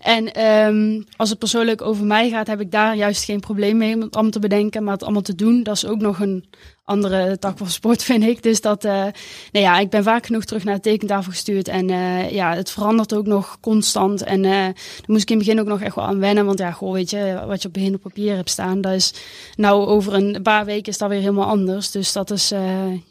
En 0.00 0.46
um, 0.46 1.04
als 1.16 1.30
het 1.30 1.38
persoonlijk 1.38 1.82
over 1.82 2.04
mij 2.04 2.30
gaat, 2.30 2.46
heb 2.46 2.60
ik 2.60 2.70
daar 2.70 2.96
juist 2.96 3.24
geen 3.24 3.40
probleem 3.40 3.76
mee 3.76 3.94
om 3.94 4.00
het 4.00 4.14
allemaal 4.14 4.32
te 4.32 4.38
bedenken. 4.38 4.84
Maar 4.84 4.92
het 4.92 5.02
allemaal 5.02 5.22
te 5.22 5.34
doen, 5.34 5.62
dat 5.62 5.76
is 5.76 5.86
ook 5.86 6.00
nog 6.00 6.20
een 6.20 6.44
andere 6.92 7.38
tak 7.38 7.58
van 7.58 7.68
sport, 7.68 8.02
vind 8.12 8.24
ik. 8.24 8.42
Dus 8.42 8.60
dat, 8.60 8.84
uh, 8.84 8.92
nou 8.92 9.12
ja, 9.52 9.78
ik 9.78 9.90
ben 9.90 10.02
vaak 10.02 10.26
genoeg 10.26 10.44
terug 10.44 10.64
naar 10.64 10.74
de 10.74 10.80
tekentafel 10.80 11.30
gestuurd. 11.30 11.68
En 11.68 11.88
uh, 11.88 12.30
ja, 12.30 12.54
het 12.54 12.70
verandert 12.70 13.14
ook 13.14 13.26
nog 13.26 13.60
constant. 13.60 14.22
En 14.22 14.44
uh, 14.44 14.66
moest 15.06 15.22
ik 15.22 15.30
in 15.30 15.36
het 15.36 15.46
begin 15.46 15.60
ook 15.60 15.66
nog 15.66 15.80
echt 15.80 15.94
wel 15.94 16.04
aan 16.04 16.18
wennen. 16.18 16.46
Want 16.46 16.58
ja, 16.58 16.72
goh, 16.72 16.92
weet 16.92 17.10
je, 17.10 17.42
wat 17.46 17.62
je 17.62 17.68
op 17.68 17.74
begin 17.74 17.94
op 17.94 18.00
papier 18.00 18.34
hebt 18.34 18.50
staan, 18.50 18.80
dat 18.80 18.92
is 18.92 19.14
nou 19.56 19.86
over 19.86 20.14
een 20.14 20.42
paar 20.42 20.64
weken 20.64 20.92
is 20.92 20.98
dat 20.98 21.08
weer 21.08 21.20
helemaal 21.20 21.46
anders. 21.46 21.90
Dus 21.90 22.12
dat 22.12 22.30
is, 22.30 22.52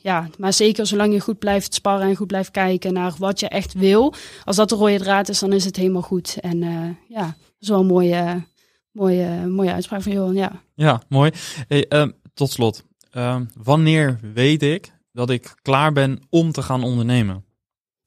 ja, 0.02 0.30
maar 0.38 0.54
zeker 0.54 0.88
zolang 0.88 1.14
je 1.14 1.20
goed 1.20 1.40
blijft 1.40 1.74
sparren 1.74 2.08
en 2.08 2.16
goed 2.16 2.28
blijft 2.28 2.52
kijken 2.52 2.94
naar 2.94 3.14
wat 3.18 3.40
je 3.40 3.48
echt 3.48 3.74
wil. 3.74 4.14
Als 4.46 4.56
dat 4.56 4.70
de 4.70 4.76
rode 4.76 5.00
draad 5.00 5.30
is, 5.30 5.40
dan 5.40 5.54
is 5.54 5.66
het 5.66 5.76
helemaal 5.76 6.02
goed. 6.02 6.38
En 6.42 6.60
ja, 7.08 7.26
dat 7.26 7.36
is 7.60 7.68
wel 7.68 7.80
een 7.80 7.86
mooie, 7.86 8.44
mooie, 8.92 9.48
mooie 9.48 9.74
uitspraak 9.74 10.02
van 10.02 10.12
Johan, 10.12 10.36
ja. 10.36 10.62
Ja, 10.76 11.02
mooi. 11.10 11.32
Hey, 11.68 11.86
um, 11.90 12.14
tot 12.34 12.52
slot. 12.52 12.84
Uh, 13.18 13.36
wanneer 13.64 14.20
weet 14.34 14.64
ik 14.64 14.92
dat 15.12 15.30
ik 15.30 15.56
klaar 15.62 15.92
ben 15.92 16.22
om 16.30 16.52
te 16.52 16.62
gaan 16.62 16.84
ondernemen? 16.84 17.46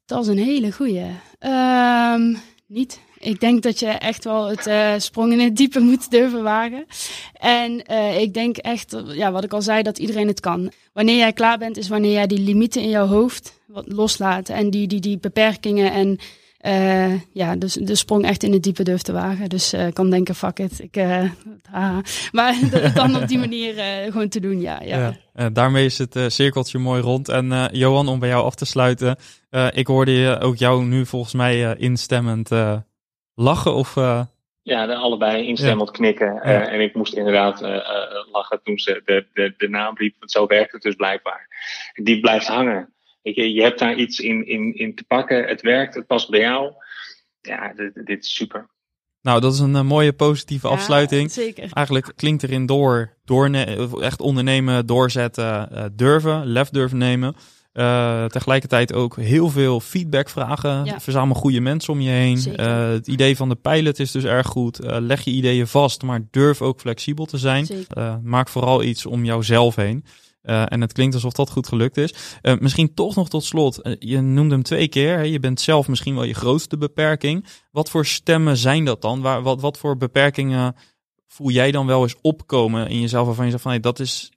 Dat 0.05 0.23
is 0.23 0.29
een 0.29 0.39
hele 0.39 0.73
goeie. 0.73 1.07
Um, 1.41 2.37
niet. 2.67 3.01
Ik 3.19 3.41
denk 3.41 3.63
dat 3.63 3.79
je 3.79 3.87
echt 3.87 4.25
wel 4.25 4.49
het 4.49 4.67
uh, 4.67 4.93
sprong 4.97 5.33
in 5.33 5.41
het 5.41 5.57
diepe 5.57 5.81
moet 5.81 6.11
durven 6.11 6.43
wagen. 6.43 6.87
En 7.33 7.83
uh, 7.91 8.21
ik 8.21 8.35
denk 8.35 8.57
echt, 8.57 8.97
ja, 9.07 9.33
wat 9.33 9.45
ik 9.45 9.53
al 9.53 9.63
zei, 9.63 9.83
dat 9.83 9.99
iedereen 9.99 10.27
het 10.27 10.41
kan. 10.41 10.73
Wanneer 10.93 11.17
jij 11.17 11.33
klaar 11.33 11.59
bent, 11.59 11.77
is 11.77 11.89
wanneer 11.89 12.13
jij 12.13 12.27
die 12.27 12.39
limieten 12.39 12.83
in 12.83 12.89
jouw 12.89 13.07
hoofd 13.07 13.61
wat 13.67 13.93
loslaat. 13.93 14.49
En 14.49 14.71
die, 14.71 14.87
die, 14.87 15.01
die 15.01 15.19
beperkingen 15.19 15.93
en 15.93 16.19
uh, 16.67 17.21
ja, 17.33 17.57
dus 17.57 17.73
de 17.73 17.95
sprong 17.95 18.25
echt 18.25 18.43
in 18.43 18.53
het 18.53 18.63
diepe 18.63 18.83
durf 18.83 19.03
te 19.03 19.13
wagen. 19.13 19.49
Dus 19.49 19.75
uh, 19.75 19.87
kan 19.93 20.11
denken, 20.11 20.35
fuck 20.35 20.59
it. 20.59 20.81
Ik, 20.81 20.97
uh, 20.97 21.25
maar 22.33 22.55
dan 22.95 23.17
op 23.17 23.29
die 23.29 23.39
manier 23.39 23.75
gewoon 24.05 24.29
te 24.29 24.41
doen, 24.41 24.61
ja. 24.61 24.81
ja. 24.83 25.17
ja 25.35 25.51
daarmee 25.51 25.85
is 25.85 25.99
het 25.99 26.17
cirkeltje 26.27 26.79
mooi 26.79 27.03
rond. 27.03 27.29
En 27.29 27.69
Johan, 27.73 28.09
om 28.09 28.19
bij 28.19 28.29
jou 28.29 28.45
af 28.45 28.55
te 28.55 28.65
sluiten. 28.65 29.17
ik 29.71 29.87
hoorde 29.87 30.13
je 30.13 30.41
ook 30.41 30.57
jou 30.57 30.85
nu 30.85 31.07
volgens 31.07 31.35
mij 31.35 31.77
instemmend 31.77 32.51
lachen 33.35 33.75
of... 33.75 33.95
Ja, 34.63 34.87
de, 34.87 34.95
allebei 34.95 35.47
instemmend 35.47 35.89
ja. 35.89 35.95
knikken. 35.95 36.35
Ja. 36.35 36.69
en 36.69 36.81
ik 36.81 36.95
moest 36.95 37.15
inderdaad 37.15 37.61
lachen 38.33 38.61
toen 38.63 38.79
ze 38.79 39.03
de, 39.05 39.27
de, 39.33 39.55
de 39.57 39.69
naam 39.69 39.97
riep. 39.97 40.15
Want 40.19 40.31
zo 40.31 40.47
werkt 40.47 40.73
het 40.73 40.83
dus 40.83 40.95
blijkbaar. 40.95 41.49
Die 41.95 42.21
blijft 42.21 42.47
hangen. 42.47 42.94
Je, 43.33 43.53
je 43.53 43.63
hebt 43.63 43.79
daar 43.79 43.95
iets 43.95 44.21
in, 44.21 44.47
in, 44.47 44.75
in 44.75 44.95
te 44.95 45.05
pakken. 45.05 45.45
Het 45.45 45.61
werkt, 45.61 45.95
het 45.95 46.07
past 46.07 46.31
bij 46.31 46.41
jou. 46.41 46.73
Ja, 47.41 47.73
dit, 47.73 48.07
dit 48.07 48.25
is 48.25 48.35
super. 48.35 48.71
Nou, 49.23 49.41
dat 49.41 49.53
is 49.53 49.59
een 49.59 49.75
uh, 49.75 49.83
mooie 49.83 50.13
positieve 50.13 50.69
ja, 50.69 50.73
afsluiting. 50.73 51.31
Zeker. 51.31 51.69
Eigenlijk 51.73 52.13
klinkt 52.17 52.43
erin 52.43 52.67
door, 52.67 53.17
door 53.25 53.51
echt 54.01 54.21
ondernemen, 54.21 54.87
doorzetten, 54.87 55.69
uh, 55.73 55.85
durven, 55.93 56.47
lef 56.47 56.69
durven 56.69 56.99
nemen. 56.99 57.37
Uh, 57.73 58.25
tegelijkertijd 58.25 58.93
ook 58.93 59.17
heel 59.17 59.51
veel 59.51 59.81
feedback 59.81 60.29
vragen. 60.29 60.85
Ja. 60.85 61.01
Verzamel 61.01 61.35
goede 61.35 61.61
mensen 61.61 61.93
om 61.93 62.01
je 62.01 62.11
heen. 62.11 62.39
het 62.93 63.07
idee 63.07 63.37
van 63.37 63.49
de 63.49 63.55
pilot 63.55 63.99
is 63.99 64.11
dus 64.11 64.25
erg 64.25 64.47
goed. 64.47 64.79
leg 64.83 65.21
je 65.21 65.31
ideeën 65.31 65.67
vast, 65.67 66.03
maar 66.03 66.21
durf 66.31 66.63
ook 66.63 66.81
flexibel 66.81 67.25
te 67.25 67.39
zijn. 67.39 67.67
maak 68.23 68.49
vooral 68.49 68.83
iets 68.83 69.07
om 69.07 69.25
jouzelf 69.25 69.77
heen. 69.77 70.05
Uh, 70.45 70.63
en 70.69 70.81
het 70.81 70.93
klinkt 70.93 71.15
alsof 71.15 71.33
dat 71.33 71.51
goed 71.51 71.69
gelukt 71.69 71.97
is. 71.97 72.15
Uh, 72.43 72.55
misschien 72.59 72.95
toch 72.95 73.15
nog 73.15 73.29
tot 73.29 73.45
slot. 73.45 73.87
Uh, 73.87 73.97
je 73.99 74.21
noemde 74.21 74.55
hem 74.55 74.63
twee 74.63 74.89
keer. 74.89 75.17
Hè? 75.17 75.23
Je 75.23 75.41
bent 75.41 75.61
zelf 75.61 75.89
misschien 75.89 76.15
wel 76.15 76.25
je 76.25 76.35
grootste 76.35 76.77
beperking. 76.77 77.47
Wat 77.71 77.91
voor 77.91 78.07
stemmen 78.07 78.57
zijn 78.57 78.85
dat 78.85 79.03
dan? 79.03 79.21
Waar, 79.21 79.43
wat, 79.43 79.61
wat 79.61 79.79
voor 79.79 79.97
beperkingen 79.97 80.75
voel 81.29 81.51
jij 81.51 81.71
dan 81.71 81.87
wel 81.87 82.03
eens 82.03 82.17
opkomen 82.21 82.89
in 82.89 83.01
jezelf 83.01 83.27
waarvan 83.27 83.45
je 83.45 83.51
zegt 83.51 83.63
van 83.63 83.73
hey, 83.73 83.81
dat 83.81 84.01
is, 84.01 84.33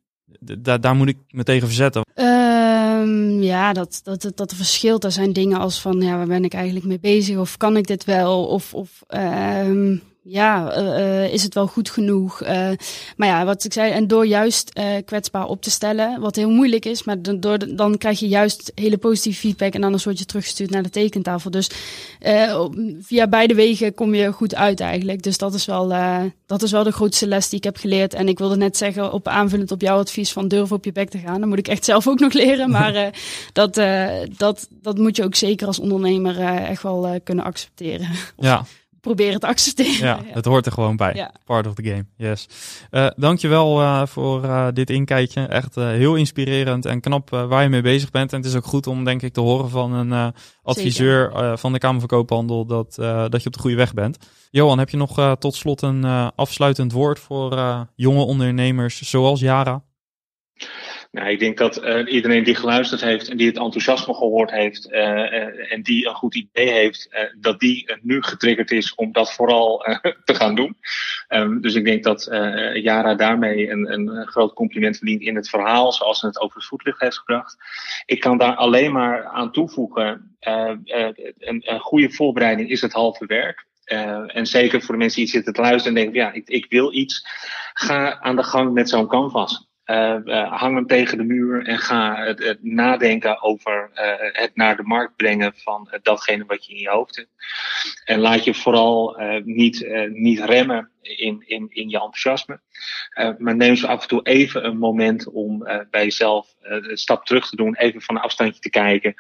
daar 0.80 0.96
moet 0.96 1.08
ik 1.08 1.18
me 1.28 1.44
tegen 1.44 1.68
verzetten? 1.68 2.02
Um, 2.16 3.42
ja, 3.42 3.74
dat, 3.74 4.00
dat, 4.04 4.32
dat 4.36 4.54
verschilt. 4.54 5.04
Er 5.04 5.12
zijn 5.12 5.34
dingen 5.34 5.60
als 5.60 5.82
van 5.82 6.02
ja, 6.02 6.18
waar 6.18 6.28
ben 6.28 6.44
ik 6.44 6.54
eigenlijk 6.54 6.86
mee 6.86 7.00
bezig? 7.00 7.38
Of 7.38 7.58
kan 7.58 7.78
ik 7.78 7.88
dit 7.88 8.06
wel? 8.06 8.48
Of, 8.48 8.74
of 8.74 9.04
um, 9.08 10.02
ja, 10.30 10.78
uh, 10.78 11.34
is 11.34 11.44
het 11.44 11.54
wel 11.54 11.68
goed 11.68 11.90
genoeg? 11.90 12.42
Uh, 12.42 12.50
maar 13.18 13.28
ja, 13.28 13.46
wat 13.46 13.64
ik 13.64 13.74
zei, 13.74 13.92
en 13.92 14.08
door 14.08 14.26
juist 14.26 14.80
kwetsbaar 15.06 15.46
op 15.46 15.62
te 15.62 15.70
stellen, 15.70 16.20
wat 16.20 16.36
heel 16.36 16.50
moeilijk 16.50 16.86
is, 16.86 17.04
maar 17.04 17.22
door, 17.22 17.76
dan 17.76 17.98
krijg 17.98 18.20
je 18.20 18.28
juist 18.28 18.72
hele 18.76 18.98
positieve 18.98 19.40
feedback 19.40 19.74
en 19.74 19.84
anders 19.84 20.04
word 20.04 20.20
je 20.20 20.26
teruggestuurd 20.26 20.70
naar 20.70 20.84
de 20.84 20.90
tekentafel. 20.90 21.52
Dus 21.52 21.70
via 23.00 23.28
beide 23.28 23.54
wegen 23.54 23.94
kom 23.94 24.16
je 24.16 24.32
goed 24.32 24.56
uit 24.56 24.80
eigenlijk. 24.80 25.24
Dus 25.24 25.38
dat 25.38 25.54
is 25.54 25.66
wel, 25.66 25.94
dat 26.46 26.64
is 26.64 26.72
wel 26.72 26.84
de 26.84 26.92
grootste 26.92 27.28
les 27.28 27.50
die 27.50 27.58
ik 27.58 27.64
heb 27.64 27.78
geleerd. 27.78 28.14
En 28.14 28.28
ik 28.28 28.38
wilde 28.38 28.58
net 28.58 28.78
zeggen, 28.78 29.12
op 29.12 29.28
aanvullend 29.28 29.72
op 29.72 29.82
jouw 29.82 29.98
advies 29.98 30.32
van 30.32 30.48
durf 30.48 30.72
op 30.72 30.86
je 30.86 30.92
bek 30.92 31.10
te 31.10 31.20
gaan. 31.20 31.40
Dan 31.40 31.50
moet 31.50 31.58
ik 31.58 31.68
echt 31.68 31.86
zelf 31.86 32.08
ook 32.08 32.20
nog 32.20 32.34
leren, 32.34 32.70
maar 32.70 33.12
dat, 33.54 33.74
dat, 34.38 34.68
dat 34.70 34.98
moet 34.98 35.16
je 35.16 35.24
ook 35.24 35.36
zeker 35.36 35.68
als 35.68 35.80
ondernemer 35.80 36.40
echt 36.40 36.84
wel 36.84 37.20
kunnen 37.24 37.46
accepteren. 37.46 38.10
Ja 38.38 38.66
proberen 39.02 39.40
te 39.40 39.48
accepteren. 39.48 40.08
Ja, 40.08 40.20
het 40.26 40.46
hoort 40.46 40.66
er 40.66 40.72
gewoon 40.72 40.96
bij. 40.96 41.14
Ja. 41.14 41.32
Part 41.46 41.68
of 41.68 41.74
the 41.74 41.84
game, 41.84 42.06
yes. 42.18 42.48
Uh, 42.92 43.08
dankjewel 43.16 43.82
uh, 43.82 44.06
voor 44.06 44.44
uh, 44.44 44.68
dit 44.74 44.90
inkijkje. 44.90 45.42
Echt 45.42 45.76
heel 45.76 46.16
inspirerend 46.16 46.86
en 46.86 47.02
knap 47.02 47.30
waar 47.30 47.64
je 47.64 47.70
mee 47.70 47.82
bezig 47.82 48.10
bent. 48.10 48.32
En 48.34 48.38
het 48.38 48.48
is 48.48 48.56
ook 48.56 48.66
goed 48.66 48.88
om, 48.88 49.04
denk 49.04 49.22
ik, 49.22 49.34
te 49.34 49.42
horen 49.42 49.70
van 49.70 49.94
een 49.94 50.34
adviseur 50.64 51.58
van 51.58 51.74
de 51.74 51.80
Kamer 51.80 52.00
van 52.00 52.10
Koophandel 52.10 52.66
dat, 52.66 52.96
dat 53.30 53.42
je 53.42 53.48
op 53.48 53.54
de 53.54 53.60
goede 53.60 53.76
weg 53.76 53.94
bent. 53.94 54.18
Johan, 54.50 54.80
heb 54.80 54.90
je 54.90 54.98
nog 54.98 55.38
tot 55.40 55.56
slot 55.56 55.82
een 55.82 56.06
afsluitend 56.36 56.92
woord 56.92 57.20
voor 57.20 57.60
jonge 57.96 58.24
ondernemers 58.24 59.02
zoals 59.02 59.40
Jara? 59.40 59.84
Nou, 61.12 61.30
ik 61.30 61.40
denk 61.40 61.58
dat 61.58 61.84
uh, 61.84 62.14
iedereen 62.14 62.44
die 62.44 62.56
geluisterd 62.56 63.02
heeft 63.02 63.30
en 63.30 63.38
die 63.38 63.48
het 63.48 63.58
enthousiasme 63.58 64.14
gehoord 64.14 64.52
heeft 64.52 64.92
uh, 64.92 65.72
en 65.74 65.82
die 65.82 66.08
een 66.08 66.16
goed 66.16 66.36
idee 66.36 66.72
heeft, 66.72 67.10
dat 67.40 67.60
die 67.60 67.98
nu 68.02 68.22
getriggerd 68.22 68.72
is 68.72 68.96
om 68.96 69.12
dat 69.12 69.34
vooral 69.34 69.86
te 70.26 70.36
gaan 70.36 70.56
doen. 70.56 70.78
Um, 71.30 71.62
dus 71.62 71.76
ik 71.76 71.86
denk 71.86 72.04
dat 72.04 72.28
Jara 72.74 73.16
daarmee 73.16 73.70
een, 73.70 73.92
een, 73.92 74.28
groot 74.28 74.54
compliment 74.54 74.98
verdient 74.98 75.22
in 75.22 75.36
het 75.36 75.50
verhaal, 75.50 75.92
zoals 75.92 76.20
ze 76.20 76.26
het 76.26 76.40
over 76.40 76.56
het 76.56 76.66
voetlicht 76.66 77.00
heeft 77.00 77.18
gebracht. 77.18 77.58
Ik 78.06 78.20
kan 78.20 78.38
daar 78.38 78.56
alleen 78.56 78.92
maar 78.92 79.26
aan 79.26 79.52
toevoegen, 79.52 80.36
een, 80.40 80.82
een 81.38 81.80
goede 81.80 82.12
voorbereiding 82.12 82.70
is 82.70 82.82
het 82.82 82.94
halve 82.94 83.26
werk. 83.26 83.66
Uh, 83.88 84.36
en 84.36 84.46
zeker 84.46 84.82
voor 84.82 84.94
de 84.94 85.00
mensen 85.00 85.22
die 85.22 85.30
zitten 85.30 85.54
te 85.54 85.62
luisteren 85.62 85.98
en 85.98 86.04
denken, 86.04 86.22
ja, 86.22 86.32
ik, 86.32 86.50
ik 86.50 86.66
wil 86.70 86.94
iets. 86.94 87.26
Ga 87.74 88.20
aan 88.20 88.36
de 88.36 88.44
gang 88.44 88.74
met 88.74 88.90
zo'n 88.90 89.08
canvas. 89.08 89.67
Uh, 89.88 90.16
uh, 90.26 90.54
hang 90.54 90.76
hem 90.76 90.88
tegen 90.88 91.18
de 91.18 91.24
muur 91.24 91.68
en 91.68 91.80
ga 91.80 92.16
het, 92.16 92.58
nadenken 92.62 93.42
over 93.42 93.90
uh, 93.94 94.14
het 94.18 94.52
naar 94.56 94.76
de 94.76 94.84
markt 94.84 95.16
brengen 95.16 95.54
van 95.56 95.90
datgene 96.02 96.46
wat 96.46 96.66
je 96.66 96.74
in 96.74 96.80
je 96.80 96.90
hoofd 96.90 97.16
hebt. 97.16 97.30
En 98.06 98.20
laat 98.20 98.44
je 98.44 98.54
vooral 98.54 99.18
niet, 99.44 99.88
niet 100.10 100.40
remmen 100.40 100.90
in, 101.02 101.44
in, 101.46 101.68
in 101.70 101.90
je 101.90 101.96
enthousiasme. 101.96 102.60
maar 103.38 103.56
neem 103.56 103.76
zo 103.76 103.88
af 103.88 104.02
en 104.02 104.08
toe 104.08 104.22
even 104.24 104.66
een 104.66 104.78
moment 104.78 105.28
om 105.28 105.64
bij 105.90 106.04
jezelf 106.04 106.56
een 106.62 106.98
stap 106.98 107.26
terug 107.26 107.50
te 107.50 107.56
doen, 107.56 107.76
even 107.76 108.02
van 108.02 108.16
een 108.16 108.22
afstandje 108.22 108.62
te 108.62 108.70
kijken. 108.70 109.16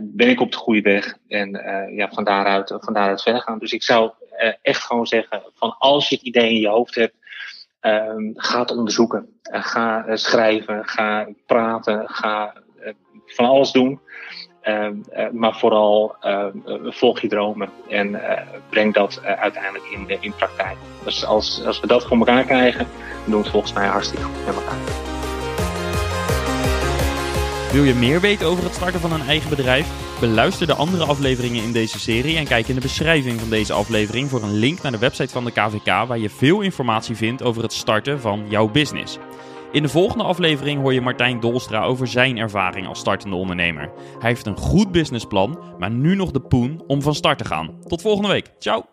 ben 0.00 0.28
ik 0.28 0.40
op 0.40 0.52
de 0.52 0.58
goede 0.58 0.80
weg? 0.80 1.16
En 1.28 1.50
ja, 1.94 2.08
van, 2.08 2.24
daaruit, 2.24 2.76
van 2.80 2.92
daaruit 2.92 3.22
verder 3.22 3.42
gaan. 3.42 3.58
Dus 3.58 3.72
ik 3.72 3.82
zou 3.82 4.10
echt 4.62 4.82
gewoon 4.82 5.06
zeggen: 5.06 5.42
van 5.54 5.74
als 5.78 6.08
je 6.08 6.14
het 6.14 6.24
idee 6.24 6.50
in 6.50 6.60
je 6.60 6.68
hoofd 6.68 6.94
hebt 6.94 7.21
ga 8.34 8.58
het 8.60 8.70
onderzoeken. 8.70 9.28
Uh, 9.52 9.64
ga 9.64 10.06
uh, 10.06 10.16
schrijven, 10.16 10.84
ga 10.84 11.28
praten, 11.46 12.08
ga 12.08 12.54
uh, 12.80 12.92
van 13.26 13.44
alles 13.44 13.72
doen. 13.72 14.00
Ehm, 14.60 14.94
maar 15.32 15.54
vooral 15.54 16.16
ehm, 16.20 16.56
volg 16.84 17.20
je 17.20 17.28
dromen 17.28 17.68
en 17.88 18.20
breng 18.70 18.94
dat 18.94 19.20
uiteindelijk 19.24 19.84
in, 19.84 20.16
in 20.20 20.34
praktijk. 20.34 20.76
Dus 21.04 21.24
als, 21.24 21.64
als 21.64 21.80
we 21.80 21.86
dat 21.86 22.06
voor 22.06 22.18
elkaar 22.18 22.44
krijgen, 22.44 22.86
dan 22.86 23.24
doen 23.24 23.36
we 23.36 23.42
het 23.42 23.50
volgens 23.50 23.72
mij 23.72 23.86
hartstikke 23.86 24.24
goed 24.24 24.46
met 24.46 24.54
elkaar. 24.54 25.01
Wil 27.72 27.84
je 27.84 27.94
meer 27.94 28.20
weten 28.20 28.46
over 28.46 28.64
het 28.64 28.74
starten 28.74 29.00
van 29.00 29.12
een 29.12 29.26
eigen 29.26 29.50
bedrijf? 29.50 30.18
Beluister 30.20 30.66
de 30.66 30.74
andere 30.74 31.04
afleveringen 31.04 31.62
in 31.62 31.72
deze 31.72 31.98
serie 31.98 32.36
en 32.36 32.44
kijk 32.44 32.68
in 32.68 32.74
de 32.74 32.80
beschrijving 32.80 33.40
van 33.40 33.50
deze 33.50 33.72
aflevering 33.72 34.28
voor 34.28 34.42
een 34.42 34.54
link 34.54 34.82
naar 34.82 34.92
de 34.92 34.98
website 34.98 35.32
van 35.32 35.44
de 35.44 35.50
KVK 35.50 35.86
waar 35.86 36.18
je 36.18 36.30
veel 36.30 36.60
informatie 36.60 37.16
vindt 37.16 37.42
over 37.42 37.62
het 37.62 37.72
starten 37.72 38.20
van 38.20 38.44
jouw 38.48 38.70
business. 38.70 39.18
In 39.70 39.82
de 39.82 39.88
volgende 39.88 40.24
aflevering 40.24 40.80
hoor 40.80 40.92
je 40.92 41.00
Martijn 41.00 41.40
Dolstra 41.40 41.82
over 41.84 42.06
zijn 42.06 42.38
ervaring 42.38 42.86
als 42.86 42.98
startende 42.98 43.36
ondernemer. 43.36 43.90
Hij 44.18 44.28
heeft 44.28 44.46
een 44.46 44.56
goed 44.56 44.92
businessplan, 44.92 45.58
maar 45.78 45.90
nu 45.90 46.14
nog 46.14 46.30
de 46.30 46.40
poen 46.40 46.82
om 46.86 47.02
van 47.02 47.14
start 47.14 47.38
te 47.38 47.44
gaan. 47.44 47.70
Tot 47.86 48.02
volgende 48.02 48.28
week. 48.28 48.52
Ciao! 48.58 48.91